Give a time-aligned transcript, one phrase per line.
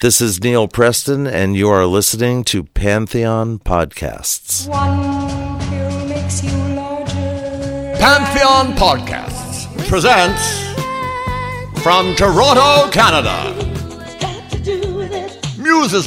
[0.00, 4.68] This is Neil Preston, and you are listening to Pantheon Podcasts.
[4.68, 7.96] One pill makes you larger.
[7.98, 10.40] Pantheon Podcasts presents
[11.82, 13.52] from Toronto, Canada.
[14.20, 15.36] Got to do with it.
[15.58, 16.06] Muses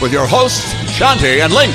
[0.00, 1.74] with your hosts Shanti and Lynx.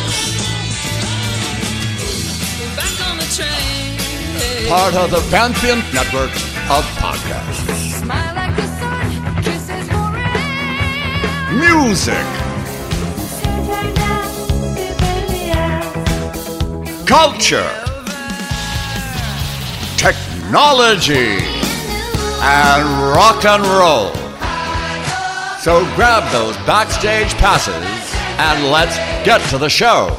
[2.77, 4.69] Back on the train.
[4.69, 6.31] Part of the Pantheon network
[6.71, 7.82] of podcasts.
[11.93, 12.15] Music,
[17.05, 17.69] culture,
[19.95, 21.37] technology,
[22.41, 22.83] and
[23.15, 24.09] rock and roll.
[25.59, 27.75] So grab those backstage passes
[28.39, 30.17] and let's get to the show.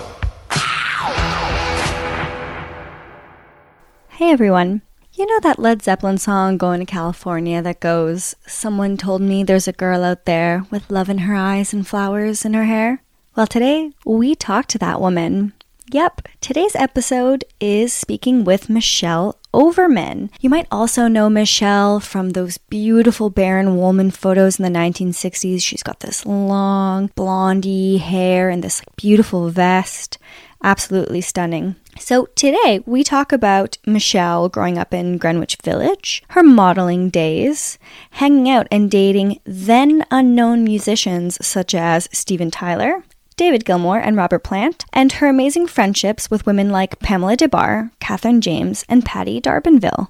[4.11, 4.83] Hey everyone.
[5.17, 9.69] You know that Led Zeppelin song Going to California that goes, Someone told me there's
[9.69, 13.01] a girl out there with love in her eyes and flowers in her hair?
[13.37, 15.53] Well, today we talked to that woman.
[15.93, 20.31] Yep, today's episode is speaking with Michelle Overman.
[20.41, 25.63] You might also know Michelle from those beautiful Baron Wolman photos in the 1960s.
[25.63, 30.19] She's got this long blondie hair and this beautiful vest.
[30.65, 31.77] Absolutely stunning.
[31.99, 37.79] So, today we talk about Michelle growing up in Greenwich Village, her modeling days,
[38.13, 43.05] hanging out and dating then unknown musicians such as Steven Tyler,
[43.37, 47.91] David Gilmour, and Robert Plant, and her amazing friendships with women like Pamela Des Barres,
[48.01, 50.09] Catherine James, and Patty D'Arbanville.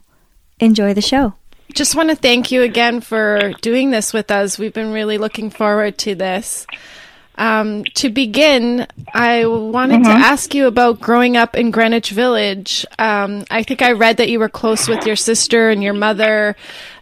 [0.61, 1.35] Enjoy the show.
[1.73, 4.57] Just want to thank you again for doing this with us.
[4.57, 6.65] We've been really looking forward to this.
[7.37, 12.87] Um, to begin, I wanted to ask you about growing up in Greenwich Village.
[12.99, 16.55] Um, I think I read that you were close with your sister and your mother.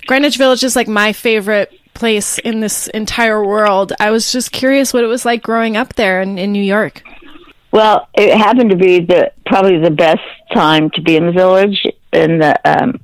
[0.06, 3.92] Greenwich Village is like my favorite place in this entire world.
[4.00, 7.03] I was just curious what it was like growing up there in, in New York.
[7.71, 10.21] Well, it happened to be the probably the best
[10.53, 13.00] time to be in the village in the um,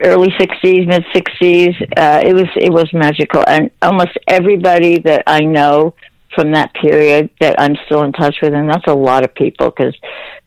[0.00, 1.82] early '60s, mid '60s.
[1.96, 5.94] Uh, it was it was magical, and almost everybody that I know
[6.34, 9.70] from that period that I'm still in touch with, and that's a lot of people
[9.70, 9.94] because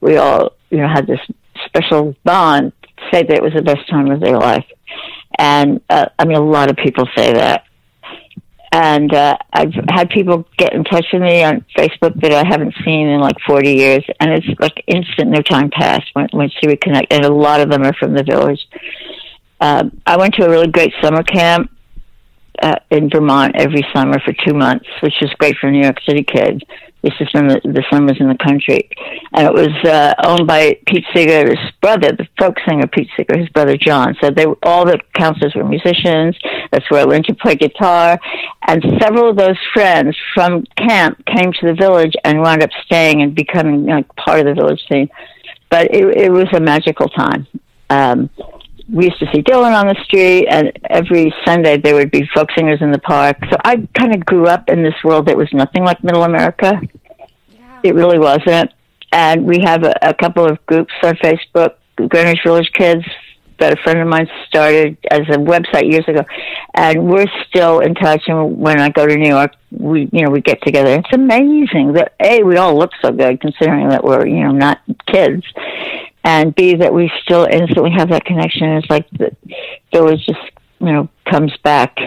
[0.02, 1.20] we all you know had this
[1.66, 2.74] special bond.
[3.12, 4.66] Say that it was the best time of their life,
[5.38, 7.66] and uh, I mean a lot of people say that
[8.76, 12.74] and uh, I've had people get in touch with me on Facebook that I haven't
[12.84, 16.68] seen in like 40 years, and it's like instant, no time passed when, once you
[16.68, 18.60] reconnect, and a lot of them are from the village.
[19.62, 21.72] Um, I went to a really great summer camp
[22.62, 26.24] uh, in Vermont every summer for two months, which is great for New York City
[26.24, 26.62] kids.
[27.02, 28.90] This is when the, the summers in the country,
[29.34, 33.50] and it was uh, owned by Pete Seeger's brother, the folk singer Pete Seeger, his
[33.50, 34.16] brother John.
[34.20, 36.36] So they were, all the counselors were musicians.
[36.72, 38.20] That's where I learned to play guitar,
[38.68, 43.22] and several of those friends from camp came to the village and wound up staying
[43.22, 45.08] and becoming like part of the village scene.
[45.70, 47.46] But it, it was a magical time.
[47.92, 48.32] Um,
[48.88, 52.50] we used to see Dylan on the street, and every Sunday there would be folk
[52.56, 53.38] singers in the park.
[53.50, 56.80] So I kind of grew up in this world that was nothing like Middle America.
[57.84, 58.72] It really wasn't.
[59.12, 63.06] And we have a, a couple of groups on Facebook, Greenwich Village Kids,
[63.60, 66.24] that a friend of mine started as a website years ago,
[66.74, 68.24] and we're still in touch.
[68.28, 70.96] And when I go to New York, we you know we get together.
[70.96, 74.82] It's amazing that a we all look so good considering that we're you know not
[75.08, 75.44] kids,
[76.26, 78.68] and b that we still instantly have that connection.
[78.72, 79.34] It's like the
[79.94, 80.40] village just
[80.80, 81.98] you know comes back.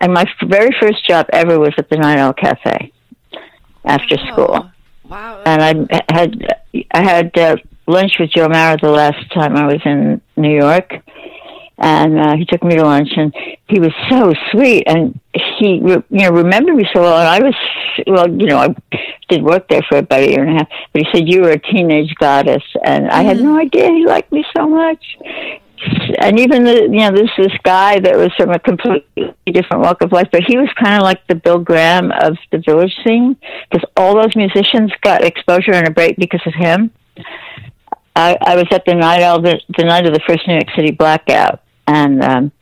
[0.00, 2.92] And my very first job ever was at the Night Owl Cafe
[3.84, 4.70] after school
[5.08, 5.42] Wow.
[5.46, 6.58] and I had
[6.92, 10.92] I had uh, lunch with Joe Marra the last time I was in New York,
[11.78, 13.32] and uh, he took me to lunch, and
[13.68, 15.18] he was so sweet, and
[15.58, 17.54] he, you know, remembered me so well, and I was,
[18.06, 18.74] well, you know, I
[19.28, 20.68] did work there for about a year and a half.
[20.92, 24.32] But he said you were a teenage goddess, and I had no idea he liked
[24.32, 25.04] me so much.
[26.18, 30.02] And even the, you know, this this guy that was from a completely different walk
[30.02, 33.36] of life, but he was kind of like the Bill Graham of the village scene,
[33.70, 36.90] because all those musicians got exposure and a break because of him.
[38.16, 40.66] I, I was at the Night Owl the, the night of the first New York
[40.74, 42.52] City blackout, and um,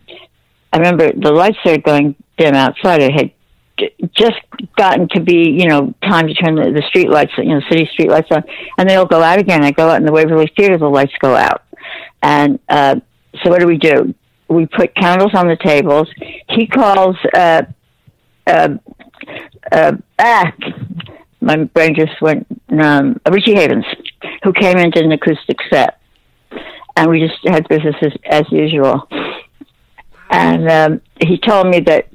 [0.72, 3.02] I remember the lights started going dim outside.
[3.02, 3.32] It had
[3.78, 4.40] j- just
[4.76, 7.88] gotten to be, you know, time to turn the, the street lights, you know, city
[7.92, 8.44] street lights on,
[8.78, 9.64] and they all go out again.
[9.64, 11.64] I go out in the Waverly Theater, the lights go out,
[12.22, 12.96] and uh,
[13.42, 14.14] so what do we do?
[14.48, 16.08] We put candles on the tables.
[16.48, 17.16] He calls.
[17.34, 17.62] Uh,
[18.46, 18.68] uh,
[19.72, 20.52] uh, ah,
[21.40, 22.46] my brain just went.
[22.70, 23.84] Um, Richie Havens,
[24.44, 25.98] who came and did an acoustic set,
[26.96, 29.08] and we just had business as, as usual.
[30.30, 32.08] And um, he told me that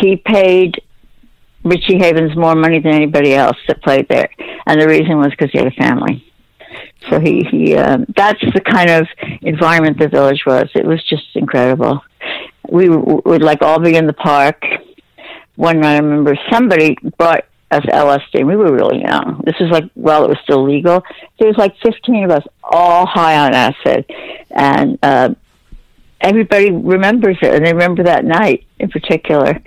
[0.00, 0.80] he paid
[1.64, 4.28] Richie Havens more money than anybody else that played there,
[4.66, 6.24] and the reason was because he had a family.
[7.10, 9.06] So he he um, that's the kind of
[9.42, 10.68] environment the village was.
[10.74, 12.00] It was just incredible.
[12.70, 14.64] We would like all be in the park.
[15.56, 18.46] One night, I remember somebody brought us LSD.
[18.46, 19.42] We were really young.
[19.44, 21.02] This was like while it was still legal.
[21.38, 24.04] There was like fifteen of us, all high on acid,
[24.50, 25.30] and uh,
[26.20, 29.60] everybody remembers it, and they remember that night in particular.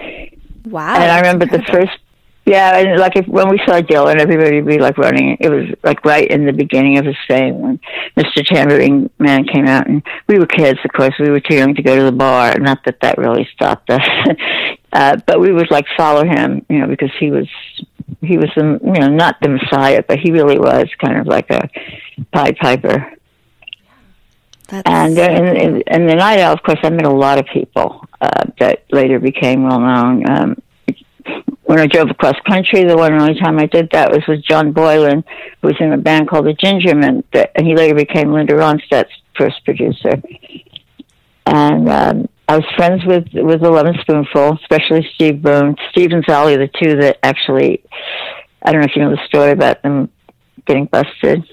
[0.66, 0.96] Wow.
[0.96, 1.92] And I remember the first,
[2.46, 5.38] yeah, and like if, when we saw Dylan, everybody would be like running.
[5.40, 7.80] It was like right in the beginning of his fame when
[8.18, 8.46] Mr.
[8.46, 11.14] Tambourine Man came out, and we were kids, of course.
[11.20, 12.58] We were too young to go to the bar.
[12.60, 14.08] Not that that really stopped us,
[14.94, 17.48] uh, but we would like follow him, you know, because he was
[18.22, 21.50] he was the you know not the Messiah, but he really was kind of like
[21.50, 21.70] a
[22.32, 23.12] Pied Piper.
[24.68, 27.38] That's And uh, in, in, in the Night Owl, of course, I met a lot
[27.38, 30.30] of people uh, that later became well known.
[30.30, 30.62] Um,
[31.64, 34.44] when I drove across country, the one and only time I did that was with
[34.44, 35.24] John Boylan,
[35.62, 39.12] who was in a band called the Gingermen, that, and he later became Linda Ronstadt's
[39.38, 40.22] first producer.
[41.48, 46.24] And um, I was friends with with the Lovin' Spoonful, especially Steve Boone, Steve and
[46.26, 47.84] Sally, the two that actually.
[48.62, 50.10] I don't know if you know the story about them
[50.66, 51.44] getting busted.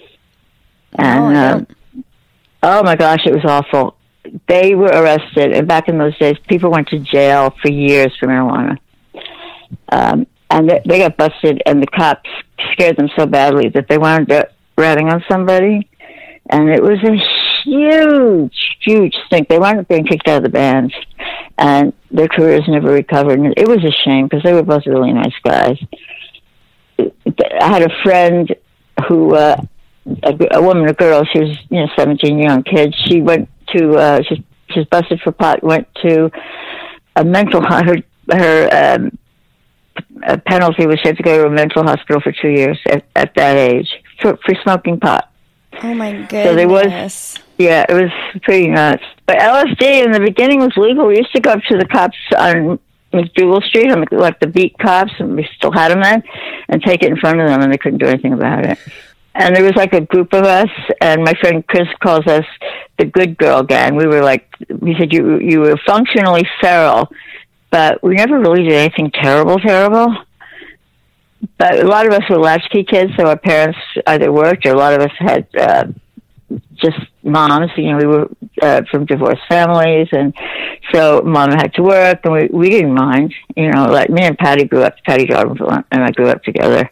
[0.94, 1.66] And I um,
[2.62, 3.96] oh my gosh, it was awful.
[4.48, 8.28] They were arrested, and back in those days, people went to jail for years for
[8.28, 8.78] marijuana.
[9.90, 12.28] Um, and they, they got busted, and the cops
[12.72, 15.88] scared them so badly that they wound up ratting on somebody,
[16.50, 17.16] and it was a
[17.64, 19.48] huge, huge stink.
[19.48, 20.94] They wound up being kicked out of the bands,
[21.58, 23.38] and their careers never recovered.
[23.38, 25.78] And it was a shame because they were both really nice guys.
[26.98, 28.54] I had a friend
[29.08, 29.56] who, uh,
[30.22, 32.94] a, a woman, a girl, she was you know seventeen, young kid.
[33.06, 35.62] She went to, uh, she, she was busted for pot.
[35.62, 36.30] Went to
[37.16, 37.96] a mental her
[38.30, 39.18] her um,
[40.26, 43.04] a penalty was she had to go to a mental hospital for two years at,
[43.16, 43.88] at that age
[44.20, 45.30] for for smoking pot.
[45.82, 46.44] oh my goodness.
[46.46, 48.10] So there was- Yeah, it was
[48.42, 49.04] pretty nuts.
[49.24, 51.06] But LSD in the beginning was legal.
[51.06, 52.80] We used to go up to the cops on
[53.12, 56.24] MacDougal Street, on like the beat cops, and we still had them then,
[56.68, 58.78] and take it in front of them, and they couldn't do anything about it.
[59.36, 60.70] And there was like a group of us,
[61.00, 62.44] and my friend Chris calls us
[62.98, 63.94] the Good Girl Gang.
[63.94, 67.12] We were like, he said you you were functionally feral,
[67.70, 70.16] but we never really did anything terrible, terrible.
[71.58, 73.78] But a lot of us were latchkey kids, so our parents
[74.08, 75.84] either worked, or a lot of us had uh,
[76.74, 77.70] just moms.
[77.76, 78.28] You know, we were
[78.60, 80.34] uh, from divorced families, and
[80.92, 83.34] so mom had to work, and we we didn't mind.
[83.56, 84.94] You know, like me and Patty grew up.
[85.04, 85.58] Patty Darwin
[85.90, 86.88] and I grew up together.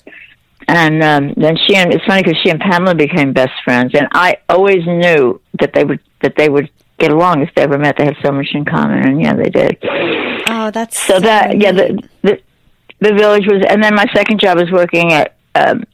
[0.68, 4.06] And um, then she and it's funny because she and Pamela became best friends, and
[4.12, 7.96] I always knew that they would that they would get along if they ever met.
[7.96, 9.78] They had so much in common, and yeah, they did.
[10.48, 12.40] Oh, that's So that yeah, the, the
[13.00, 15.84] the village was, and then my second job was working at um,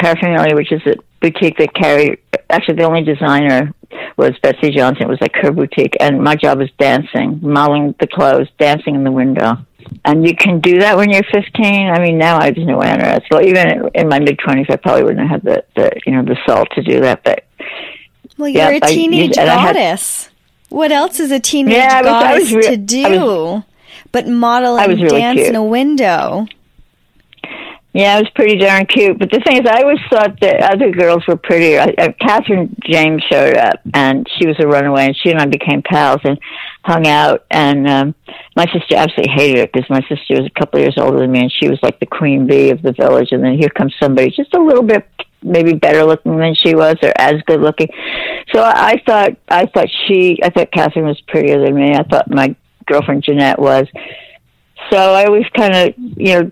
[0.00, 2.18] Paraphernalia, which is a boutique that carried.
[2.48, 3.72] Actually, the only designer
[4.16, 5.04] was Betsey Johnson.
[5.04, 9.04] It was like her boutique, and my job was dancing, modeling the clothes, dancing in
[9.04, 9.58] the window.
[10.04, 11.90] And you can do that when you're 15.
[11.90, 13.22] I mean, now I just know on earth.
[13.30, 16.22] Well, even in my mid 20s, I probably wouldn't have had the, the you know
[16.22, 17.22] the salt to do that.
[17.24, 17.44] But
[18.38, 20.30] Well, you're Yeah, a teenage I had- goddess.
[20.70, 23.02] what else is a teenage Yeah, I was- I goddess was re- to do?
[23.10, 23.62] was-
[24.12, 25.48] but model I and really dance cute.
[25.48, 26.46] in a window.
[27.92, 29.18] Yeah, it was pretty darn cute.
[29.18, 31.80] But the thing is, I always thought that other girls were prettier.
[31.80, 35.46] I, uh, Catherine James showed up, and she was a runaway, and she and I
[35.46, 36.38] became pals and
[36.84, 37.46] hung out.
[37.50, 38.14] And um,
[38.54, 41.40] my sister absolutely hated it because my sister was a couple years older than me,
[41.40, 43.32] and she was like the queen bee of the village.
[43.32, 45.04] And then here comes somebody just a little bit
[45.42, 47.88] maybe better looking than she was, or as good looking.
[48.54, 51.92] So I, I thought, I thought she, I thought Catherine was prettier than me.
[51.94, 52.54] I thought my
[52.86, 53.88] girlfriend Jeanette was.
[54.92, 56.50] so I always kind of, you know,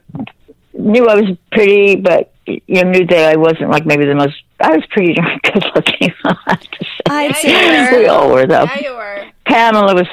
[0.79, 4.43] knew I was pretty, but you know, knew that I wasn't like maybe the most.
[4.61, 6.15] I was pretty darn good looking.
[6.25, 7.01] I have to say.
[7.07, 8.65] I'd Yeah, we all were though.
[8.65, 9.27] Yeah, you were.
[9.47, 10.09] Pamela was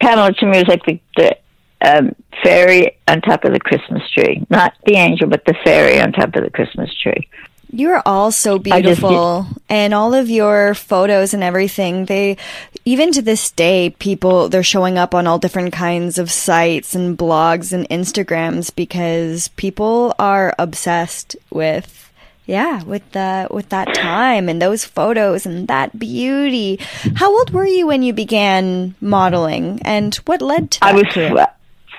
[0.00, 1.36] Pamela to me was like the, the
[1.84, 6.12] um, fairy on top of the Christmas tree, not the angel, but the fairy on
[6.12, 7.28] top of the Christmas tree.
[7.70, 12.06] You're all so just- beautiful, and all of your photos and everything.
[12.06, 12.38] They,
[12.84, 17.16] even to this day, people they're showing up on all different kinds of sites and
[17.18, 22.10] blogs and Instagrams because people are obsessed with,
[22.46, 26.78] yeah, with the with that time and those photos and that beauty.
[27.16, 30.88] How old were you when you began modeling, and what led to that?
[30.88, 31.46] I was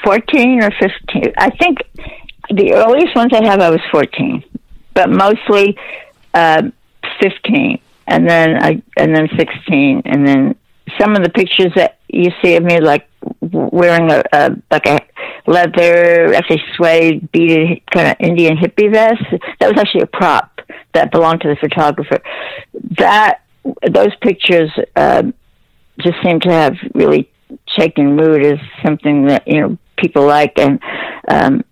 [0.04, 1.32] fourteen or fifteen.
[1.38, 1.78] I think
[2.50, 4.44] the earliest ones I have, I was fourteen,
[5.00, 5.78] but mostly
[6.34, 6.74] um,
[7.22, 10.56] fifteen, and then I and then sixteen, and then
[11.00, 13.08] some of the pictures that you see of me, like
[13.42, 15.00] wearing a, a like a
[15.48, 19.24] leather, actually suede, beaded kind of Indian hippie vest.
[19.60, 20.60] That was actually a prop
[20.94, 22.20] that belonged to the photographer.
[22.98, 23.42] That
[23.90, 25.34] those pictures um,
[26.00, 27.32] just seem to have really
[27.78, 30.82] shaken mood as something that you know people like, and
[31.30, 31.64] um,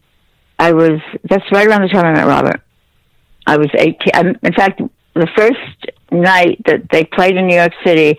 [0.58, 1.02] I was.
[1.30, 2.62] That's right around the time I met Robert.
[3.48, 4.12] I was eighteen.
[4.14, 4.80] Um, in fact,
[5.16, 8.18] the first night that they played in New York City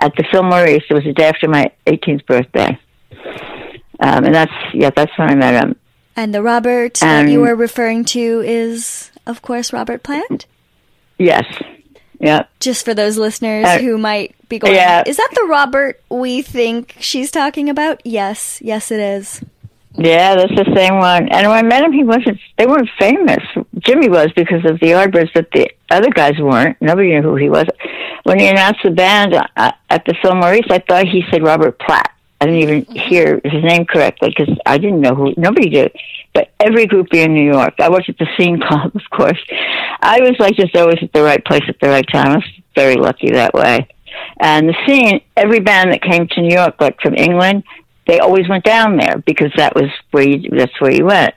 [0.00, 2.78] at the Fillmore East, it was the day after my 18th birthday,
[4.00, 5.76] um, and that's yeah, that's when I met him.
[6.16, 10.46] and the Robert that Um, you were referring to is, of course, Robert Plant.
[11.18, 11.44] Yes,
[12.20, 12.44] yeah.
[12.60, 15.02] just for those listeners Uh, who might be going, yeah.
[15.06, 18.00] is that the Robert we think she's talking about?
[18.04, 19.42] Yes, yes, it is.
[19.98, 21.28] Yeah, that's the same one.
[21.28, 22.38] And when I met him, he wasn't.
[22.56, 23.42] They weren't famous.
[23.80, 26.80] Jimmy was because of the Yardbirds, but the other guys weren't.
[26.80, 27.64] Nobody knew who he was.
[28.22, 31.80] When he announced the band uh, at the Fillmore East, I thought he said Robert
[31.80, 32.12] Platt.
[32.40, 35.34] I didn't even hear his name correctly because I didn't know who.
[35.36, 35.92] Nobody did.
[36.32, 37.74] But every groupie in New York.
[37.80, 39.42] I worked at the Scene Club, of course.
[40.00, 42.32] I was like just always at the right place at the right time.
[42.32, 42.44] I was
[42.76, 43.88] very lucky that way.
[44.38, 47.64] And the scene, every band that came to New York, like from England,
[48.08, 51.34] they always went down there because that was where you, that's where you went.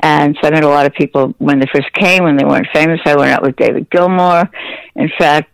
[0.00, 2.68] And so I met a lot of people when they first came, when they weren't
[2.72, 3.00] famous.
[3.04, 4.48] I went out with David Gilmour.
[4.94, 5.50] In fact,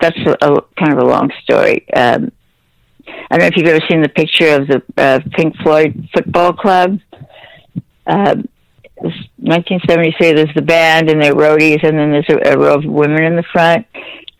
[0.00, 1.86] that's a, a kind of a long story.
[1.92, 2.32] Um,
[3.06, 6.54] I don't know if you've ever seen the picture of the uh, Pink Floyd football
[6.54, 6.98] club.
[8.06, 8.48] Um,
[8.96, 10.32] it was 1973.
[10.32, 13.36] There's the band and their roadies, and then there's a, a row of women in
[13.36, 13.86] the front.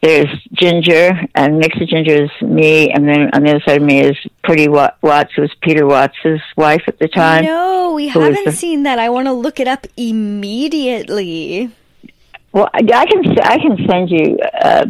[0.02, 3.84] There's Ginger, and next to Ginger is me, and then on the other side of
[3.86, 7.44] me is Puddie Wa- Watts, who was Peter Watts's wife at the time.
[7.44, 8.98] no, we haven't the- seen that.
[8.98, 11.70] I want to look it up immediately.
[12.52, 14.86] Well, I I can I can send you uh,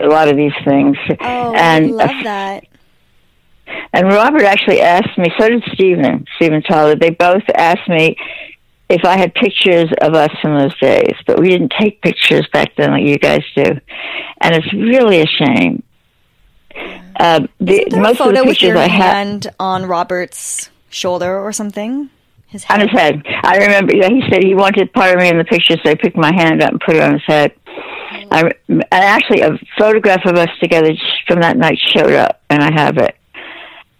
[0.00, 0.96] a lot of these things.
[1.20, 2.64] Oh, and I love that.
[3.92, 6.94] And Robert actually asked me, so did Steven, Steven Tyler.
[6.94, 8.16] They both asked me
[8.88, 12.74] if I had pictures of us from those days, but we didn't take pictures back
[12.76, 13.64] then like you guys do.
[14.40, 15.82] And it's really a shame.
[17.16, 21.38] Uh, the, Isn't there a most of the pictures your I hand on Robert's shoulder
[21.38, 22.10] or something?
[22.46, 22.90] His on head.
[22.90, 23.22] his head.
[23.44, 25.94] I remember yeah, he said he wanted part of me in the picture, so I
[25.94, 27.52] picked my hand up and put it on his head.
[28.30, 30.92] I, and actually, a photograph of us together
[31.26, 33.16] from that night showed up, and I have it.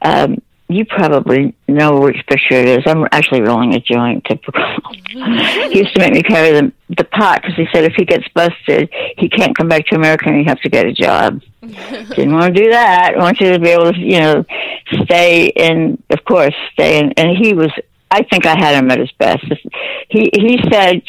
[0.02, 0.42] Um,
[0.74, 2.82] you probably know which picture it is.
[2.86, 4.24] I'm actually rolling a joint.
[4.24, 4.62] Typical.
[5.08, 8.26] he used to make me carry the the pot because he said if he gets
[8.34, 11.40] busted, he can't come back to America and he has to get a job.
[11.60, 13.14] Didn't want to do that.
[13.14, 14.44] I want you to be able to, you know,
[15.04, 16.02] stay in.
[16.10, 17.12] Of course, stay in.
[17.12, 17.70] And he was.
[18.10, 19.44] I think I had him at his best.
[20.10, 21.02] He he said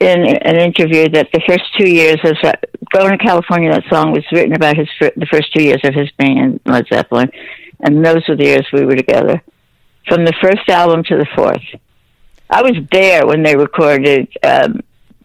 [0.00, 2.52] in an interview that the first two years of uh,
[2.92, 6.10] going to California, that song was written about his the first two years of his
[6.18, 7.30] being in Led Zeppelin,
[7.80, 9.42] and those were the years we were together,
[10.06, 11.62] from the first album to the fourth.
[12.50, 14.80] I was there when they recorded um,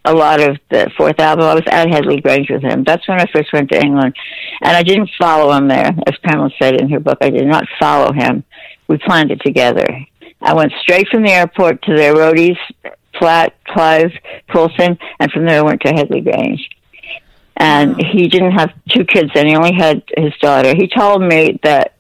[0.06, 1.46] a lot of the fourth album.
[1.46, 2.84] I was at Headley Grange with him.
[2.84, 4.16] That's when I first went to England,
[4.62, 7.20] and I didn't follow him there, as Pamela said in her book.
[7.22, 8.44] I did not follow him.
[8.88, 9.88] We planned it together.
[10.42, 12.58] I went straight from the airport to their roadies,
[13.14, 14.12] Platt, Clive,
[14.52, 16.70] Coulson, and from there I went to Headley Grange.
[17.56, 20.76] And he didn't have two kids then, he only had his daughter.
[20.76, 21.93] He told me that,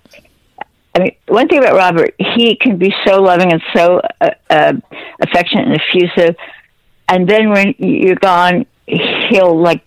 [0.95, 4.73] I mean, one thing about Robert, he can be so loving and so uh, uh,
[5.21, 6.35] affectionate and effusive.
[7.07, 9.83] And then when you're gone, he'll like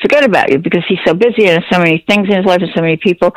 [0.00, 2.70] forget about you because he's so busy and so many things in his life and
[2.74, 3.34] so many people.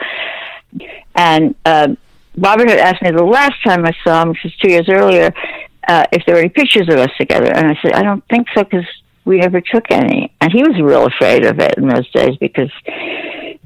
[1.15, 1.95] And uh,
[2.37, 5.33] Robert had asked me the last time I saw him, which was two years earlier,
[5.87, 7.51] uh, if there were any pictures of us together.
[7.51, 8.85] And I said, I don't think so because
[9.25, 10.31] we never took any.
[10.41, 12.71] And he was real afraid of it in those days because,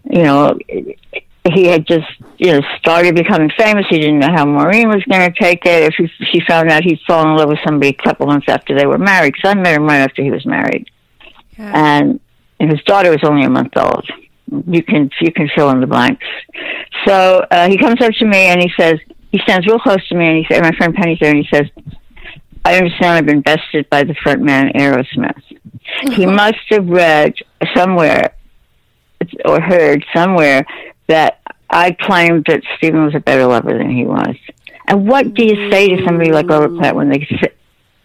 [0.09, 0.97] you know, it,
[1.53, 3.85] he had just you know started becoming famous.
[3.89, 5.83] He didn't know how Maureen was going to take it.
[5.83, 8.77] If he, she found out he'd fallen in love with somebody a couple months after
[8.77, 10.89] they were married, because I met him right after he was married,
[11.57, 12.19] and,
[12.59, 14.07] and his daughter was only a month old.
[14.67, 16.25] You can you can fill in the blanks.
[17.05, 18.95] So uh, he comes up to me and he says
[19.31, 21.47] he stands real close to me and he said, my friend Penny's there, and he
[21.53, 21.67] says,
[22.63, 25.41] "I understand I've been bested by the front man Aerosmith."
[26.13, 27.33] he must have read
[27.75, 28.35] somewhere
[29.45, 30.65] or heard somewhere
[31.07, 34.35] that I claimed that Steven was a better lover than he was.
[34.87, 37.19] And what do you say to somebody like Robert Plant when they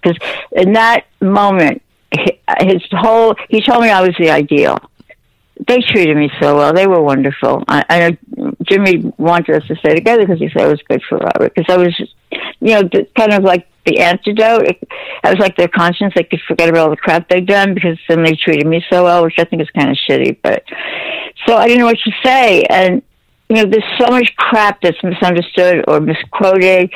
[0.03, 0.19] because
[0.51, 1.81] in that moment,
[2.13, 4.79] hi- his whole he told me I was the ideal.
[5.69, 6.73] They treated me so well.
[6.73, 7.63] They were wonderful.
[7.69, 11.03] I, I know Jimmy wanted us to stay together because he said it was good
[11.09, 11.55] for Robert.
[11.55, 11.99] Because I was,
[12.61, 14.79] you know, kind of like the antidote.
[15.23, 16.15] I was like their conscience.
[16.17, 19.05] They could forget about all the crap they'd done because then they treated me so
[19.05, 20.39] well, which I think is kind of shitty.
[20.43, 20.65] But
[21.47, 23.03] so I didn't know what to say, and
[23.49, 26.91] you know, there's so much crap that's misunderstood or misquoted,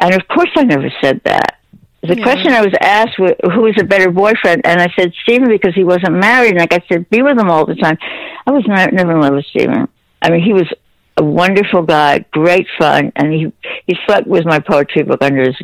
[0.00, 1.57] and of course I never said that.
[2.02, 2.22] The Yeah.
[2.22, 5.74] question I was asked was, who was a better boyfriend, and I said Steven because
[5.74, 7.98] he wasn't married, and like I said, be with him all the time.
[8.46, 9.88] I was not, never in love with Steven.
[10.22, 10.68] I mean, he was
[11.16, 13.52] a wonderful guy, great fun, and he
[13.86, 15.56] he slept with my poetry book under his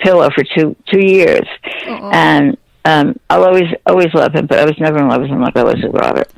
[0.00, 1.46] pillow for two two years,
[1.86, 5.40] and um, I'll always always love him, but I was never in love with him
[5.40, 6.28] like I was with Robert.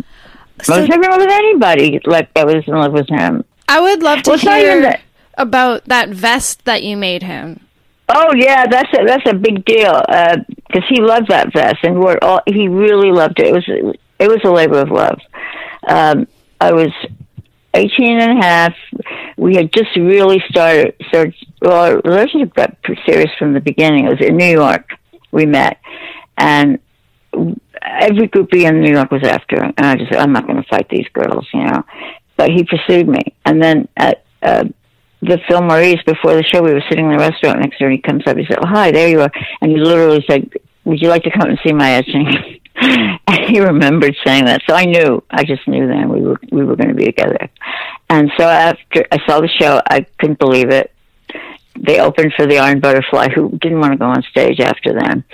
[0.69, 3.45] I was never in love with anybody like I was in love with him.
[3.69, 5.01] I would love to Well, hear that-
[5.39, 7.61] about that vest that you made him.
[8.09, 12.15] Oh yeah, that's a, that's a big deal because he loved that vest and wore
[12.15, 12.41] it all.
[12.47, 13.47] He really loved it.
[13.47, 15.19] It was it was a labor of love.
[15.87, 16.27] Um,
[16.61, 16.93] I was
[17.75, 18.75] 18 and a half.
[19.37, 20.95] We had just really started.
[21.09, 24.07] started well, our relationship got serious from the beginning.
[24.07, 24.91] It was in New York.
[25.31, 25.79] We met,
[26.37, 26.79] and
[27.83, 29.73] every groupie in New York was after him.
[29.77, 31.85] And I just said, I'm not going to fight these girls, you know.
[32.37, 34.65] But he pursued me, and then at uh,
[35.23, 37.97] the Fillmore East before the show, we were sitting in the restaurant next door, and
[37.97, 38.37] he comes up.
[38.37, 40.51] He said, "Oh, hi, there you are," and he literally said,
[40.85, 44.75] "Would you like to come and see my etching?" and he remembered saying that, so
[44.75, 45.23] I knew.
[45.31, 47.49] I just knew then we were we were going to be together.
[48.11, 50.93] And so after I saw the show, I couldn't believe it.
[51.79, 55.25] They opened for the Iron Butterfly, who didn't want to go on stage after them.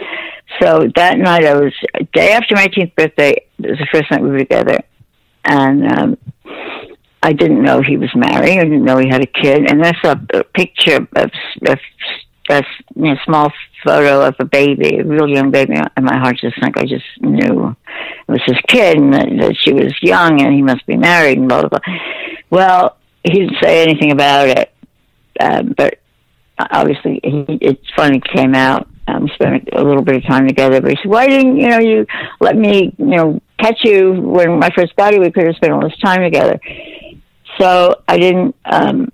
[0.61, 1.73] So that night, I was
[2.13, 3.45] day after my 18th birthday.
[3.59, 4.81] It was the first night we were together,
[5.45, 6.19] and um,
[7.23, 8.59] I didn't know he was married.
[8.59, 9.71] I didn't know he had a kid.
[9.71, 11.31] And I saw a picture of
[11.67, 11.77] a,
[12.51, 13.53] a small
[13.85, 16.77] photo of a baby, a real young baby, and my heart just sank.
[16.79, 17.77] I just knew
[18.29, 21.39] it was his kid, and that, that she was young, and he must be married,
[21.39, 21.95] and blah blah blah.
[22.51, 24.73] Well, he didn't say anything about it,
[25.41, 26.01] um, but
[26.59, 28.89] obviously he, it finally came out.
[29.07, 31.79] Um, spent a little bit of time together, but he said, "Why didn't you know
[31.79, 32.07] you
[32.41, 35.19] let me you know catch you when I first got?
[35.19, 36.61] We could have spent all this time together."
[37.59, 39.11] So I didn't, um,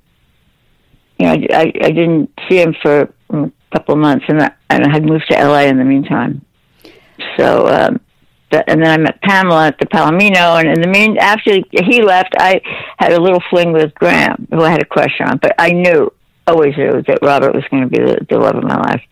[1.18, 4.52] you know, I, I, I didn't see him for a couple of months, and I,
[4.70, 6.44] and I had moved to LA in the meantime.
[7.38, 8.00] So, um,
[8.50, 12.34] and then I met Pamela at the Palomino, and in the mean after he left,
[12.38, 12.60] I
[12.98, 16.12] had a little fling with Graham, who I had a crush on, but I knew,
[16.46, 19.02] always knew, that Robert was going to be the, the love of my life.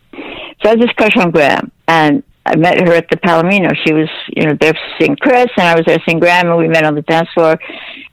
[0.61, 3.73] So I had this crush on Graham, and I met her at the Palomino.
[3.85, 6.67] She was, you know, there seeing Chris, and I was there seeing Graham, and we
[6.67, 7.57] met on the dance floor.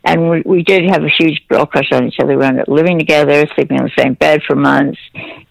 [0.05, 2.39] And we, we did have a huge girl crush on each other.
[2.39, 4.99] We ended up living together, sleeping in the same bed for months.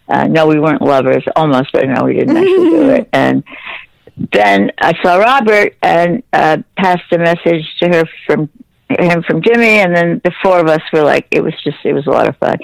[0.08, 3.10] Uh, no, we weren't lovers, almost, but no, we didn't actually do it.
[3.14, 3.44] And
[4.34, 8.50] then I saw Robert and uh, passed a message to her from
[8.90, 11.94] him from Jimmy, and then the four of us were like, it was just, it
[11.94, 12.58] was a lot of fun.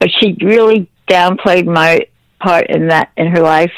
[0.00, 2.06] But she really downplayed my
[2.40, 3.72] part in that in her life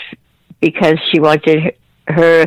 [0.61, 1.75] because she wanted
[2.13, 2.47] her,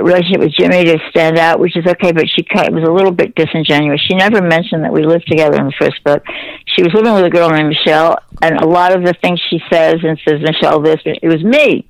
[0.00, 2.92] relationship with Jimmy to stand out, which is okay, but she kind of was a
[2.92, 4.00] little bit disingenuous.
[4.08, 6.22] She never mentioned that we lived together in the first book.
[6.66, 9.60] She was living with a girl named Michelle, and a lot of the things she
[9.70, 11.86] says and says, Michelle, this, it was me.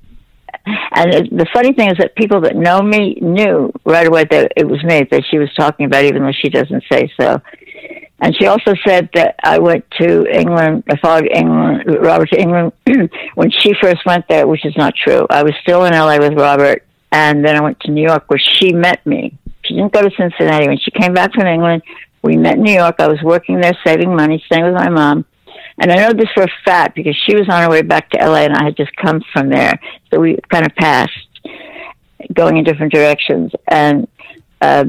[0.65, 4.67] And the funny thing is that people that know me knew right away that it
[4.67, 7.41] was me that she was talking about, even though she doesn't say so.
[8.23, 12.71] And she also said that I went to England, I followed England, Robert to England
[13.35, 15.27] when she first went there, which is not true.
[15.29, 18.39] I was still in LA with Robert, and then I went to New York where
[18.39, 19.37] she met me.
[19.65, 20.69] She didn't go to Cincinnati.
[20.69, 21.83] When she came back from England,
[22.21, 22.95] we met in New York.
[22.99, 25.25] I was working there, saving money, staying with my mom.
[25.79, 28.25] And I know this for a fact because she was on her way back to
[28.25, 29.77] LA and I had just come from there.
[30.09, 31.11] So we kind of passed
[32.31, 33.51] going in different directions.
[33.67, 34.07] And
[34.61, 34.85] uh,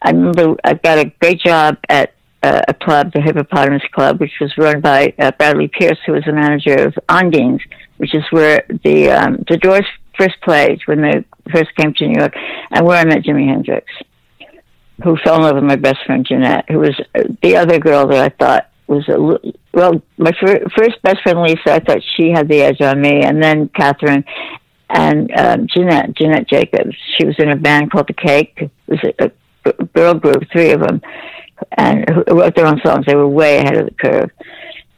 [0.00, 4.32] I remember I got a great job at uh, a club, the Hippopotamus Club, which
[4.40, 7.60] was run by uh, Bradley Pierce, who was the manager of Ondines,
[7.98, 9.86] which is where the um, the Doors
[10.18, 12.34] first played when they first came to New York,
[12.70, 13.86] and where I met Jimi Hendrix.
[15.02, 18.06] who fell in love with my best friend Jeanette, who was uh, the other girl
[18.08, 19.18] that I thought was a
[19.72, 21.74] well, my fir- first best friend Lisa.
[21.74, 24.24] I thought she had the edge on me, and then Catherine
[24.90, 26.94] and um, Jeanette, Jeanette Jacobs.
[27.16, 28.52] She was in a band called The Cake.
[28.56, 29.30] It was a,
[29.64, 31.00] a girl group, three of them,
[31.76, 33.06] and who wrote their own songs.
[33.06, 34.30] They were way ahead of the curve.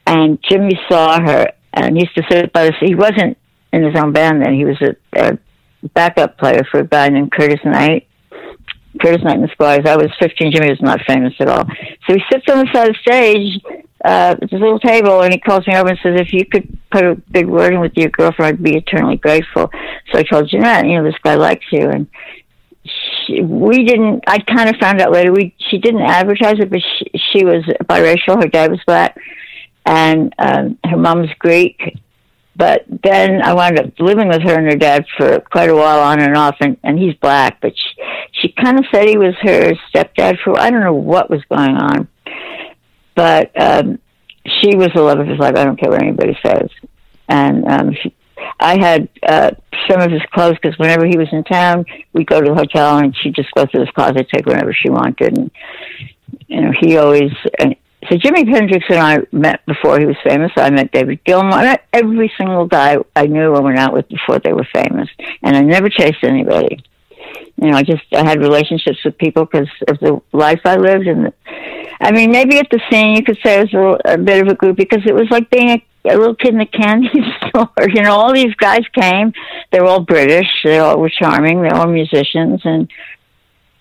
[0.07, 2.75] And Jimi saw her and used to sit by the.
[2.81, 3.37] He wasn't
[3.73, 4.55] in his own band then.
[4.55, 5.39] He was a, a
[5.95, 8.07] backup player for a guy named Curtis Knight.
[9.01, 9.87] Curtis Knight and the Squires.
[9.87, 10.53] I was 15.
[10.53, 11.65] Jimi was not famous at all.
[12.07, 13.61] So he sits on the side of the stage
[14.05, 16.79] uh, at this little table, and he calls me over and says, "If you could
[16.91, 19.71] put a big word in with your girlfriend, I'd be eternally grateful."
[20.13, 22.07] So I told Jeanette, "You know, this guy likes you," and
[23.27, 24.25] she, we didn't.
[24.27, 25.33] I kind of found out later.
[25.33, 28.43] We she didn't advertise it, but she, she was biracial.
[28.43, 29.17] Her dad was black,
[29.85, 31.99] and um, her mom's Greek.
[32.57, 36.01] But then I wound up living with her and her dad for quite a while,
[36.01, 37.61] on and off, and, and he's black.
[37.61, 41.31] But she, she kind of said he was her stepdad for I don't know what
[41.31, 42.09] was going on,
[43.17, 43.99] but um,
[44.47, 45.57] she was the love of his life.
[45.57, 46.71] I don't care what anybody says,
[47.29, 48.15] and um, she,
[48.61, 49.51] I had uh,
[49.89, 52.99] some of his clothes because whenever he was in town, we'd go to the hotel
[52.99, 55.51] and she'd just go through his closet, take whatever she wanted, and
[56.47, 57.33] you know he always.
[57.59, 57.77] And,
[58.09, 60.53] so Jimi Hendrix and I met before he was famous.
[60.57, 61.55] I met David Gilmour.
[61.55, 65.09] I met every single guy I knew and went out with before they were famous,
[65.43, 66.85] and I never chased anybody.
[67.57, 71.07] You know, I just I had relationships with people because of the life I lived,
[71.07, 71.33] and
[72.01, 74.43] I mean, maybe at the scene you could say it was a, little, a bit
[74.43, 77.09] of a group because it was like being a, a little kid in a candy
[77.49, 77.71] store.
[77.89, 79.33] You know, all these guys came.
[79.71, 80.49] They were all British.
[80.65, 81.63] They all were charming.
[81.63, 82.91] They were all musicians, and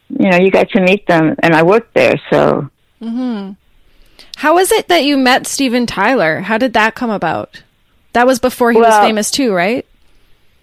[0.10, 1.36] you know, you got to meet them.
[1.40, 2.70] And I worked there, so
[3.02, 3.54] mm-hmm.
[4.38, 6.42] How was it that you met Steven Tyler?
[6.42, 7.64] How did that come about?
[8.14, 9.86] That was before he was famous too, right?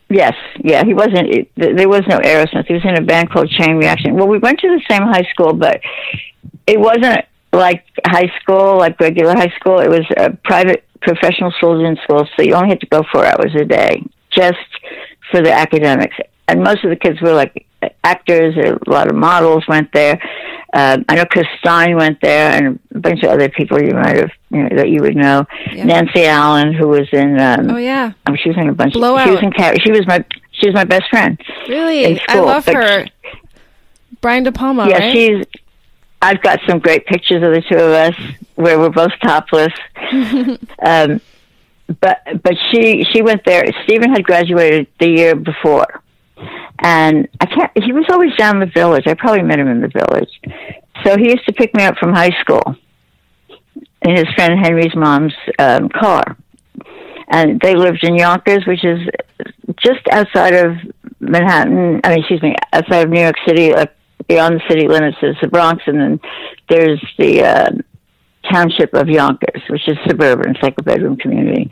[0.09, 1.49] Yes, yeah, he wasn't.
[1.57, 2.67] There was no Aerosmith.
[2.67, 4.15] He was in a band called Chain Reaction.
[4.15, 5.81] Well, we went to the same high school, but
[6.67, 9.81] it wasn't like high school, like regular high school.
[9.81, 13.55] It was a private professional children's school, so you only had to go four hours
[13.59, 14.59] a day just
[15.31, 16.17] for the academics.
[16.49, 17.67] And most of the kids were like
[18.05, 18.55] actors.
[18.57, 20.21] A lot of models went there.
[20.73, 24.17] Um, I know Chris Stein went there, and a bunch of other people you might
[24.17, 25.45] have, you know, that you would know.
[25.75, 27.41] Nancy Allen, who was in.
[27.41, 28.95] Um, Oh yeah, um, she was in a bunch.
[28.95, 29.25] Of, Blowout.
[29.27, 29.53] she was in.
[29.53, 30.25] Car- She was my.
[30.53, 31.41] She was my best friend.
[31.69, 32.21] really.
[32.29, 33.07] I love but- her.
[34.21, 35.13] Brian De Palma, yeah, right?
[35.13, 35.47] she's.
[36.23, 38.15] I've got some great pictures of the two of us
[38.55, 39.73] where we're both topless.
[40.83, 41.21] um,
[42.01, 43.65] but but she she went there.
[43.85, 46.03] Steven had graduated the year before,
[46.79, 47.71] and I can't.
[47.83, 49.07] He was always down in the village.
[49.07, 50.31] I probably met him in the village.
[51.05, 52.77] So he used to pick me up from high school
[54.03, 56.37] in his friend Henry's mom's um, car,
[57.29, 59.01] and they lived in Yonkers, which is
[59.79, 60.77] just outside of
[61.19, 62.01] Manhattan.
[62.05, 63.95] I mean, excuse me, outside of New York City, like
[64.31, 66.21] beyond the city limits is the Bronx, and then
[66.69, 67.71] there's the uh,
[68.49, 70.53] township of Yonkers, which is suburban.
[70.53, 71.69] It's like a bedroom community.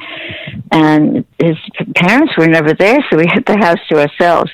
[0.72, 1.56] And his
[1.94, 4.50] parents were never there, so we had the house to ourselves.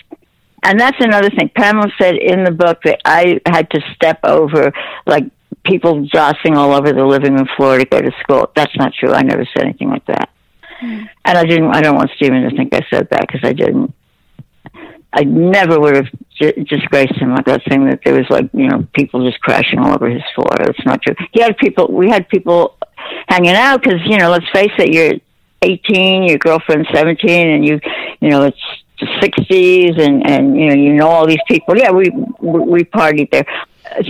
[0.62, 1.50] And that's another thing.
[1.56, 4.70] Pamela said in the book that I had to step over,
[5.06, 5.24] like
[5.64, 8.50] people jostling all over the living room floor to go to school.
[8.54, 9.12] That's not true.
[9.12, 10.28] I never said anything like that.
[10.82, 11.74] And I didn't.
[11.74, 13.94] I don't want Steven to think I said that because I didn't.
[15.14, 18.68] I never would have j- disgraced him like that, saying that there was like you
[18.68, 20.50] know people just crashing all over his floor.
[20.58, 21.14] That's not true.
[21.32, 21.86] He had people.
[21.90, 22.76] We had people
[23.28, 25.14] hanging out because you know, let's face it, you're
[25.62, 27.80] 18, your girlfriend's 17, and you
[28.20, 28.60] you know it's
[29.00, 31.76] the 60s, and and you know you know all these people.
[31.78, 33.46] Yeah, we we we partied there.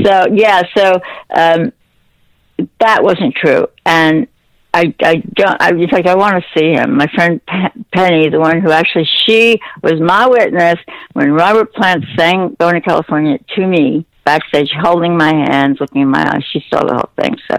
[0.03, 1.01] So yeah, so
[1.37, 1.73] um,
[2.81, 4.27] that wasn't true, and
[4.75, 5.63] I, I don't.
[5.63, 6.97] I, in fact, I want to see him.
[6.97, 10.81] My friend Pe- Penny, the one who actually she was my witness
[11.13, 16.11] when Robert Plant sang "Going to California" to me backstage, holding my hands, looking in
[16.11, 16.43] my eyes.
[16.51, 17.37] She saw the whole thing.
[17.49, 17.57] So,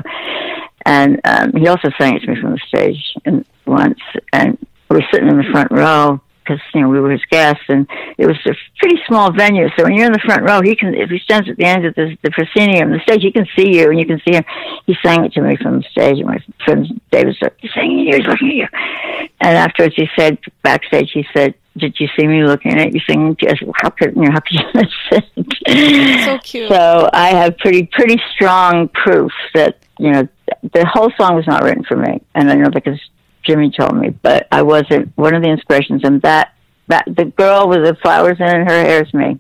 [0.86, 4.00] and um, he also sang it to me from the stage and once,
[4.34, 4.58] and
[4.90, 7.88] we were sitting in the front row because you know we were his guests, and
[8.18, 9.68] it was a pretty small venue.
[9.76, 11.86] So when you're in the front row, he can if he stands at the end
[11.86, 14.46] of the, the proscenium, the stage, he can see you, and you can see him.
[14.86, 18.00] He sang it to me from the stage, and my friend David said, "He's singing
[18.00, 18.68] you, he's looking at you."
[19.42, 23.36] And afterwards, he said backstage, he said, "Did you see me looking at you singing?"
[23.42, 24.32] I said, "How could you know?
[24.32, 25.22] How could you?
[26.26, 26.70] So cute.
[26.70, 30.28] So I have pretty pretty strong proof that you know
[30.74, 33.00] the whole song was not written for me, and I know because
[33.46, 36.02] Jimmy told me, but I wasn't one of the inspirations.
[36.04, 36.52] And that
[36.88, 39.38] that the girl with the flowers in her hair is me.